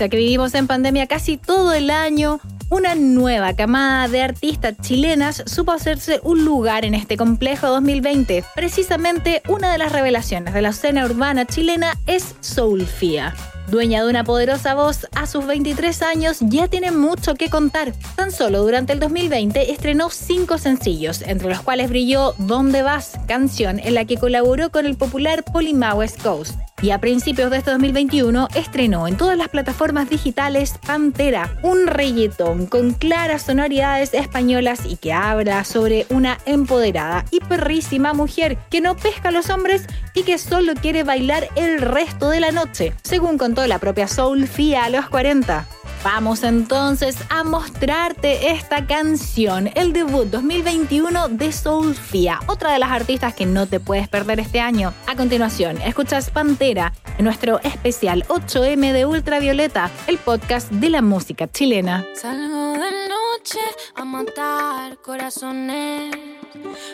Pese 0.00 0.08
que 0.08 0.16
vivimos 0.16 0.54
en 0.54 0.66
pandemia 0.66 1.06
casi 1.06 1.36
todo 1.36 1.74
el 1.74 1.90
año, 1.90 2.40
una 2.70 2.94
nueva 2.94 3.52
camada 3.52 4.08
de 4.08 4.22
artistas 4.22 4.74
chilenas 4.80 5.42
supo 5.44 5.72
hacerse 5.72 6.20
un 6.22 6.42
lugar 6.42 6.86
en 6.86 6.94
este 6.94 7.18
complejo 7.18 7.66
2020. 7.66 8.42
Precisamente 8.54 9.42
una 9.46 9.70
de 9.70 9.76
las 9.76 9.92
revelaciones 9.92 10.54
de 10.54 10.62
la 10.62 10.70
escena 10.70 11.04
urbana 11.04 11.44
chilena 11.44 11.98
es 12.06 12.34
Soulfia. 12.40 13.34
Dueña 13.70 14.02
de 14.02 14.10
una 14.10 14.24
poderosa 14.24 14.74
voz, 14.74 15.06
a 15.14 15.28
sus 15.28 15.46
23 15.46 16.02
años 16.02 16.38
ya 16.40 16.66
tiene 16.66 16.90
mucho 16.90 17.36
que 17.36 17.48
contar. 17.48 17.92
Tan 18.16 18.32
solo 18.32 18.62
durante 18.62 18.92
el 18.92 18.98
2020 18.98 19.70
estrenó 19.70 20.10
cinco 20.10 20.58
sencillos, 20.58 21.22
entre 21.22 21.48
los 21.48 21.60
cuales 21.60 21.88
brilló 21.88 22.34
¿Dónde 22.38 22.82
vas?, 22.82 23.12
canción 23.28 23.78
en 23.78 23.94
la 23.94 24.06
que 24.06 24.16
colaboró 24.16 24.70
con 24.70 24.86
el 24.86 24.96
popular 24.96 25.44
Polima 25.44 25.94
West 25.94 26.20
Coast. 26.20 26.56
Y 26.82 26.92
a 26.92 26.98
principios 26.98 27.50
de 27.50 27.58
este 27.58 27.70
2021 27.72 28.48
estrenó 28.54 29.06
en 29.06 29.18
todas 29.18 29.36
las 29.36 29.50
plataformas 29.50 30.08
digitales 30.08 30.74
Pantera, 30.86 31.58
un 31.62 31.86
reggaetón 31.86 32.66
con 32.66 32.94
claras 32.94 33.42
sonoridades 33.42 34.14
españolas 34.14 34.86
y 34.86 34.96
que 34.96 35.12
habla 35.12 35.64
sobre 35.64 36.06
una 36.08 36.38
empoderada 36.46 37.26
y 37.30 37.40
perrísima 37.40 38.14
mujer 38.14 38.56
que 38.70 38.80
no 38.80 38.96
pesca 38.96 39.28
a 39.28 39.32
los 39.32 39.50
hombres 39.50 39.86
y 40.14 40.22
que 40.22 40.38
solo 40.38 40.72
quiere 40.74 41.04
bailar 41.04 41.48
el 41.54 41.82
resto 41.82 42.30
de 42.30 42.40
la 42.40 42.50
noche, 42.50 42.94
según 43.02 43.36
contó 43.36 43.59
la 43.66 43.78
propia 43.78 44.08
Soulfia 44.08 44.84
a 44.84 44.90
los 44.90 45.08
40. 45.08 45.66
Vamos 46.02 46.44
entonces 46.44 47.16
a 47.28 47.44
mostrarte 47.44 48.52
esta 48.52 48.86
canción, 48.86 49.70
el 49.74 49.92
debut 49.92 50.26
2021 50.26 51.28
de 51.28 51.52
Soulfia, 51.52 52.40
otra 52.46 52.72
de 52.72 52.78
las 52.78 52.90
artistas 52.90 53.34
que 53.34 53.44
no 53.44 53.66
te 53.66 53.80
puedes 53.80 54.08
perder 54.08 54.40
este 54.40 54.60
año. 54.60 54.94
A 55.06 55.14
continuación, 55.14 55.76
escuchas 55.82 56.30
Pantera 56.30 56.94
en 57.18 57.24
nuestro 57.24 57.60
especial 57.60 58.24
8M 58.28 58.92
de 58.92 59.04
Ultravioleta, 59.04 59.90
el 60.06 60.16
podcast 60.16 60.70
de 60.70 60.88
la 60.88 61.02
música 61.02 61.46
chilena. 61.50 62.06
Salgo 62.14 62.72
de 62.72 63.08
noche 63.08 63.60
a 63.94 64.04
matar 64.04 64.96
corazones. 65.02 66.16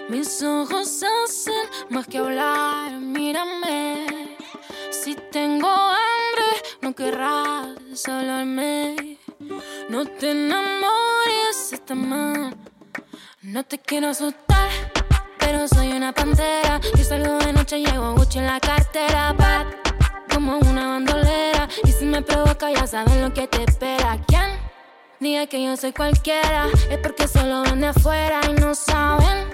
Mis 0.08 0.42
ojos 0.42 1.02
hacen 1.02 1.54
más 1.90 2.08
que 2.08 2.18
hablar, 2.18 2.90
mírame. 2.92 4.36
Si 4.90 5.14
tengo 5.30 5.68
hambre, 5.68 6.45
no 6.86 6.94
querrás 6.94 8.08
hablarme. 8.08 9.18
No 9.88 10.06
te 10.06 10.30
enamores, 10.30 11.72
está 11.72 11.96
mal. 11.96 12.56
No 13.42 13.64
te 13.64 13.78
quiero 13.80 14.10
asustar, 14.10 14.70
pero 15.36 15.66
soy 15.66 15.88
una 15.90 16.12
pantera. 16.12 16.80
Y 16.96 17.02
salgo 17.02 17.38
de 17.38 17.52
noche, 17.52 17.80
llevo 17.80 18.14
Gucci 18.14 18.38
en 18.38 18.46
la 18.46 18.60
cartera. 18.60 19.32
Bad, 19.32 19.66
como 20.32 20.58
una 20.58 20.86
bandolera. 20.86 21.68
Y 21.82 21.90
si 21.90 22.04
me 22.04 22.22
provoca, 22.22 22.70
ya 22.70 22.86
saben 22.86 23.20
lo 23.20 23.34
que 23.34 23.48
te 23.48 23.64
espera. 23.64 24.20
¿Quién? 24.28 24.50
Diga 25.18 25.48
que 25.48 25.64
yo 25.64 25.76
soy 25.76 25.92
cualquiera, 25.92 26.68
es 26.88 26.98
porque 26.98 27.26
solo 27.26 27.62
ven 27.62 27.80
de 27.80 27.88
afuera 27.88 28.42
y 28.48 28.52
no 28.60 28.76
saben 28.76 29.48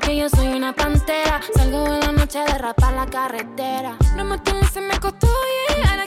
que 0.00 0.16
yo 0.16 0.28
soy 0.28 0.46
una 0.46 0.72
pantera. 0.72 1.40
Salgo 1.56 1.86
en 1.86 2.00
la 2.00 2.12
noche 2.12 2.38
de 2.38 2.56
rapar 2.56 2.94
la 2.94 3.06
carretera. 3.06 3.96
No 4.14 4.24
me 4.24 4.38
se 4.72 4.80
me 4.80 5.00
costó 5.00 5.26
llegar 5.68 5.97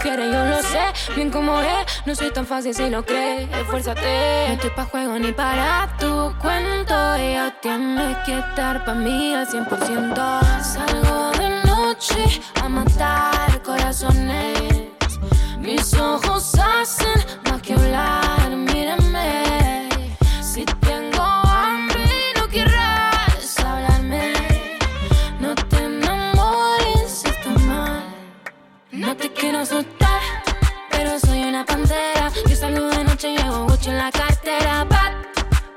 fiera, 0.00 0.24
yo 0.24 0.44
lo 0.44 0.62
sé. 0.62 1.14
Bien 1.14 1.30
como 1.30 1.60
es, 1.60 2.02
no 2.06 2.14
soy 2.14 2.30
tan 2.30 2.46
fácil 2.46 2.74
si 2.74 2.88
lo 2.90 3.04
crees. 3.04 3.48
Esfuérzate, 3.52 4.46
no 4.48 4.54
estoy 4.54 4.70
pa' 4.70 4.84
juego 4.84 5.18
ni 5.18 5.32
para 5.32 5.88
tu 5.98 6.34
cuento. 6.40 6.94
Ya 6.94 7.54
tienes 7.60 8.16
que 8.24 8.38
estar 8.38 8.84
pa' 8.84 8.94
mí 8.94 9.34
al 9.34 9.46
100%. 9.46 10.62
Salgo 10.62 11.30
de 11.38 11.48
noche 11.68 12.40
a 12.62 12.68
matar 12.68 13.62
corazones. 13.62 14.90
Mis 15.58 15.94
ojos 15.94 16.54
hacen 16.54 17.20
quiero 29.40 29.60
asustar, 29.60 30.20
pero 30.90 31.18
soy 31.18 31.42
una 31.44 31.64
pantera. 31.64 32.30
Yo 32.46 32.54
salgo 32.54 32.88
de 32.88 33.04
noche, 33.04 33.34
llevo 33.34 33.64
Gucci 33.66 33.88
en 33.88 33.96
la 33.96 34.10
cartera. 34.12 34.84
Bad, 34.84 35.12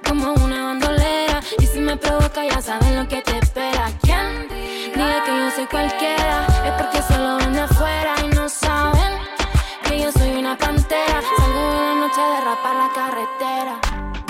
como 0.06 0.34
una 0.34 0.66
bandolera. 0.66 1.40
Y 1.60 1.66
si 1.66 1.80
me 1.80 1.96
provoca, 1.96 2.44
ya 2.46 2.62
saben 2.62 2.96
lo 2.98 3.08
que 3.08 3.22
te 3.22 3.38
espera. 3.38 3.90
¿Quién? 4.02 4.50
Diga 4.94 5.24
que 5.24 5.32
yo 5.32 5.52
soy 5.56 5.66
cualquiera. 5.68 6.46
Es 6.66 6.74
porque 6.74 7.02
solo 7.08 7.38
ven 7.38 7.54
de 7.54 7.62
afuera 7.62 8.16
y 8.26 8.36
no 8.36 8.50
saben 8.50 9.14
que 9.86 10.02
yo 10.02 10.12
soy 10.12 10.32
una 10.36 10.58
pantera. 10.58 11.22
Salgo 11.38 11.64
de 11.88 11.96
noche 12.02 12.22
de 12.22 12.40
rapar 12.42 12.76
la 12.84 12.90
carretera. 12.94 13.76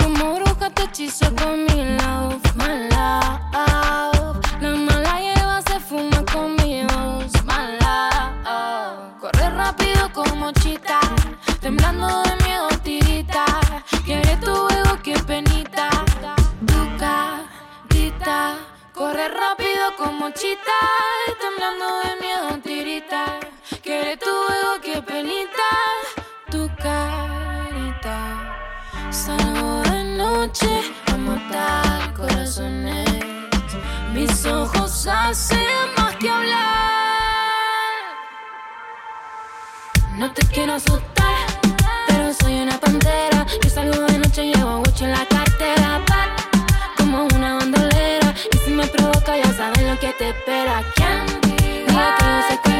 Como 0.00 0.36
bruja 0.36 0.70
te 0.70 0.84
hechizo 0.84 1.26
con 1.34 1.64
mi 1.64 1.96
mochita, 20.34 20.78
temblando 21.40 21.86
de 22.02 22.16
miedo 22.20 22.58
tirita. 22.62 23.38
Que 23.82 24.16
tu 24.16 24.30
ego, 24.30 24.80
que 24.82 25.02
penita, 25.02 25.70
tu 26.50 26.68
carita. 26.76 28.18
Salgo 29.10 29.82
de 29.82 30.04
noche 30.16 30.92
a 31.06 31.16
matar 31.16 32.14
corazones. 32.14 33.08
Mis 34.12 34.44
ojos 34.46 35.06
hacen 35.06 35.58
más 35.96 36.16
que 36.16 36.28
hablar. 36.28 36.64
No 40.16 40.32
te 40.32 40.46
quiero 40.46 40.74
asustar, 40.74 41.46
pero 42.08 42.32
soy 42.34 42.60
una 42.60 42.78
pantera. 42.78 43.46
Yo 43.62 43.70
salgo 43.70 44.02
de 44.06 44.18
noche 44.18 44.44
y 44.44 44.54
llevo 44.54 44.78
mucho 44.78 45.04
en 45.04 45.12
la 45.12 45.24
que 49.98 50.12
te 50.14 50.30
espera. 50.30 50.82
¿Quién 50.96 51.40
diga 51.42 52.16
que 52.18 52.24
yo 52.24 52.42
soy 52.48 52.56
cualquiera? 52.58 52.73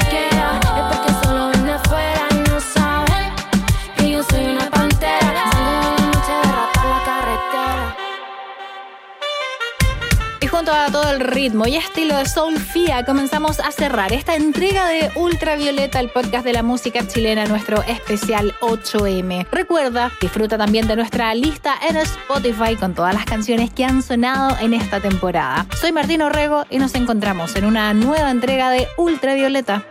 A 10.67 10.91
todo 10.91 11.11
el 11.11 11.21
ritmo 11.21 11.67
y 11.67 11.77
estilo 11.77 12.17
de 12.17 12.27
Soulfía, 12.27 13.05
comenzamos 13.05 13.61
a 13.61 13.71
cerrar 13.71 14.15
esta 14.15 14.35
entrega 14.35 14.89
de 14.89 15.11
Ultravioleta, 15.15 16.01
el 16.01 16.09
podcast 16.09 16.43
de 16.43 16.55
la 16.55 16.62
música 16.62 17.07
chilena, 17.07 17.45
nuestro 17.45 17.83
especial 17.83 18.55
8M. 18.61 19.47
Recuerda, 19.53 20.11
disfruta 20.23 20.57
también 20.57 20.89
de 20.89 20.97
nuestra 20.97 21.35
lista 21.35 21.75
en 21.87 21.99
Spotify 21.99 22.77
con 22.77 22.95
todas 22.95 23.15
las 23.15 23.27
canciones 23.27 23.71
que 23.75 23.85
han 23.85 24.03
sonado 24.03 24.57
en 24.59 24.73
esta 24.73 25.01
temporada. 25.01 25.67
Soy 25.79 25.93
Martín 25.93 26.23
Orrego 26.23 26.65
y 26.71 26.79
nos 26.79 26.95
encontramos 26.95 27.55
en 27.57 27.67
una 27.67 27.93
nueva 27.93 28.31
entrega 28.31 28.71
de 28.71 28.89
Ultravioleta. 28.97 29.85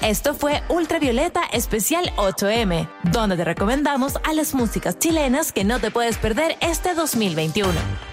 Esto 0.00 0.32
fue 0.32 0.62
Ultravioleta 0.68 1.42
Especial 1.52 2.12
8M, 2.16 2.88
donde 3.10 3.36
te 3.36 3.44
recomendamos 3.44 4.14
a 4.22 4.32
las 4.32 4.54
músicas 4.54 4.98
chilenas 5.00 5.52
que 5.52 5.64
no 5.64 5.80
te 5.80 5.90
puedes 5.90 6.18
perder 6.18 6.56
este 6.60 6.94
2021. 6.94 8.11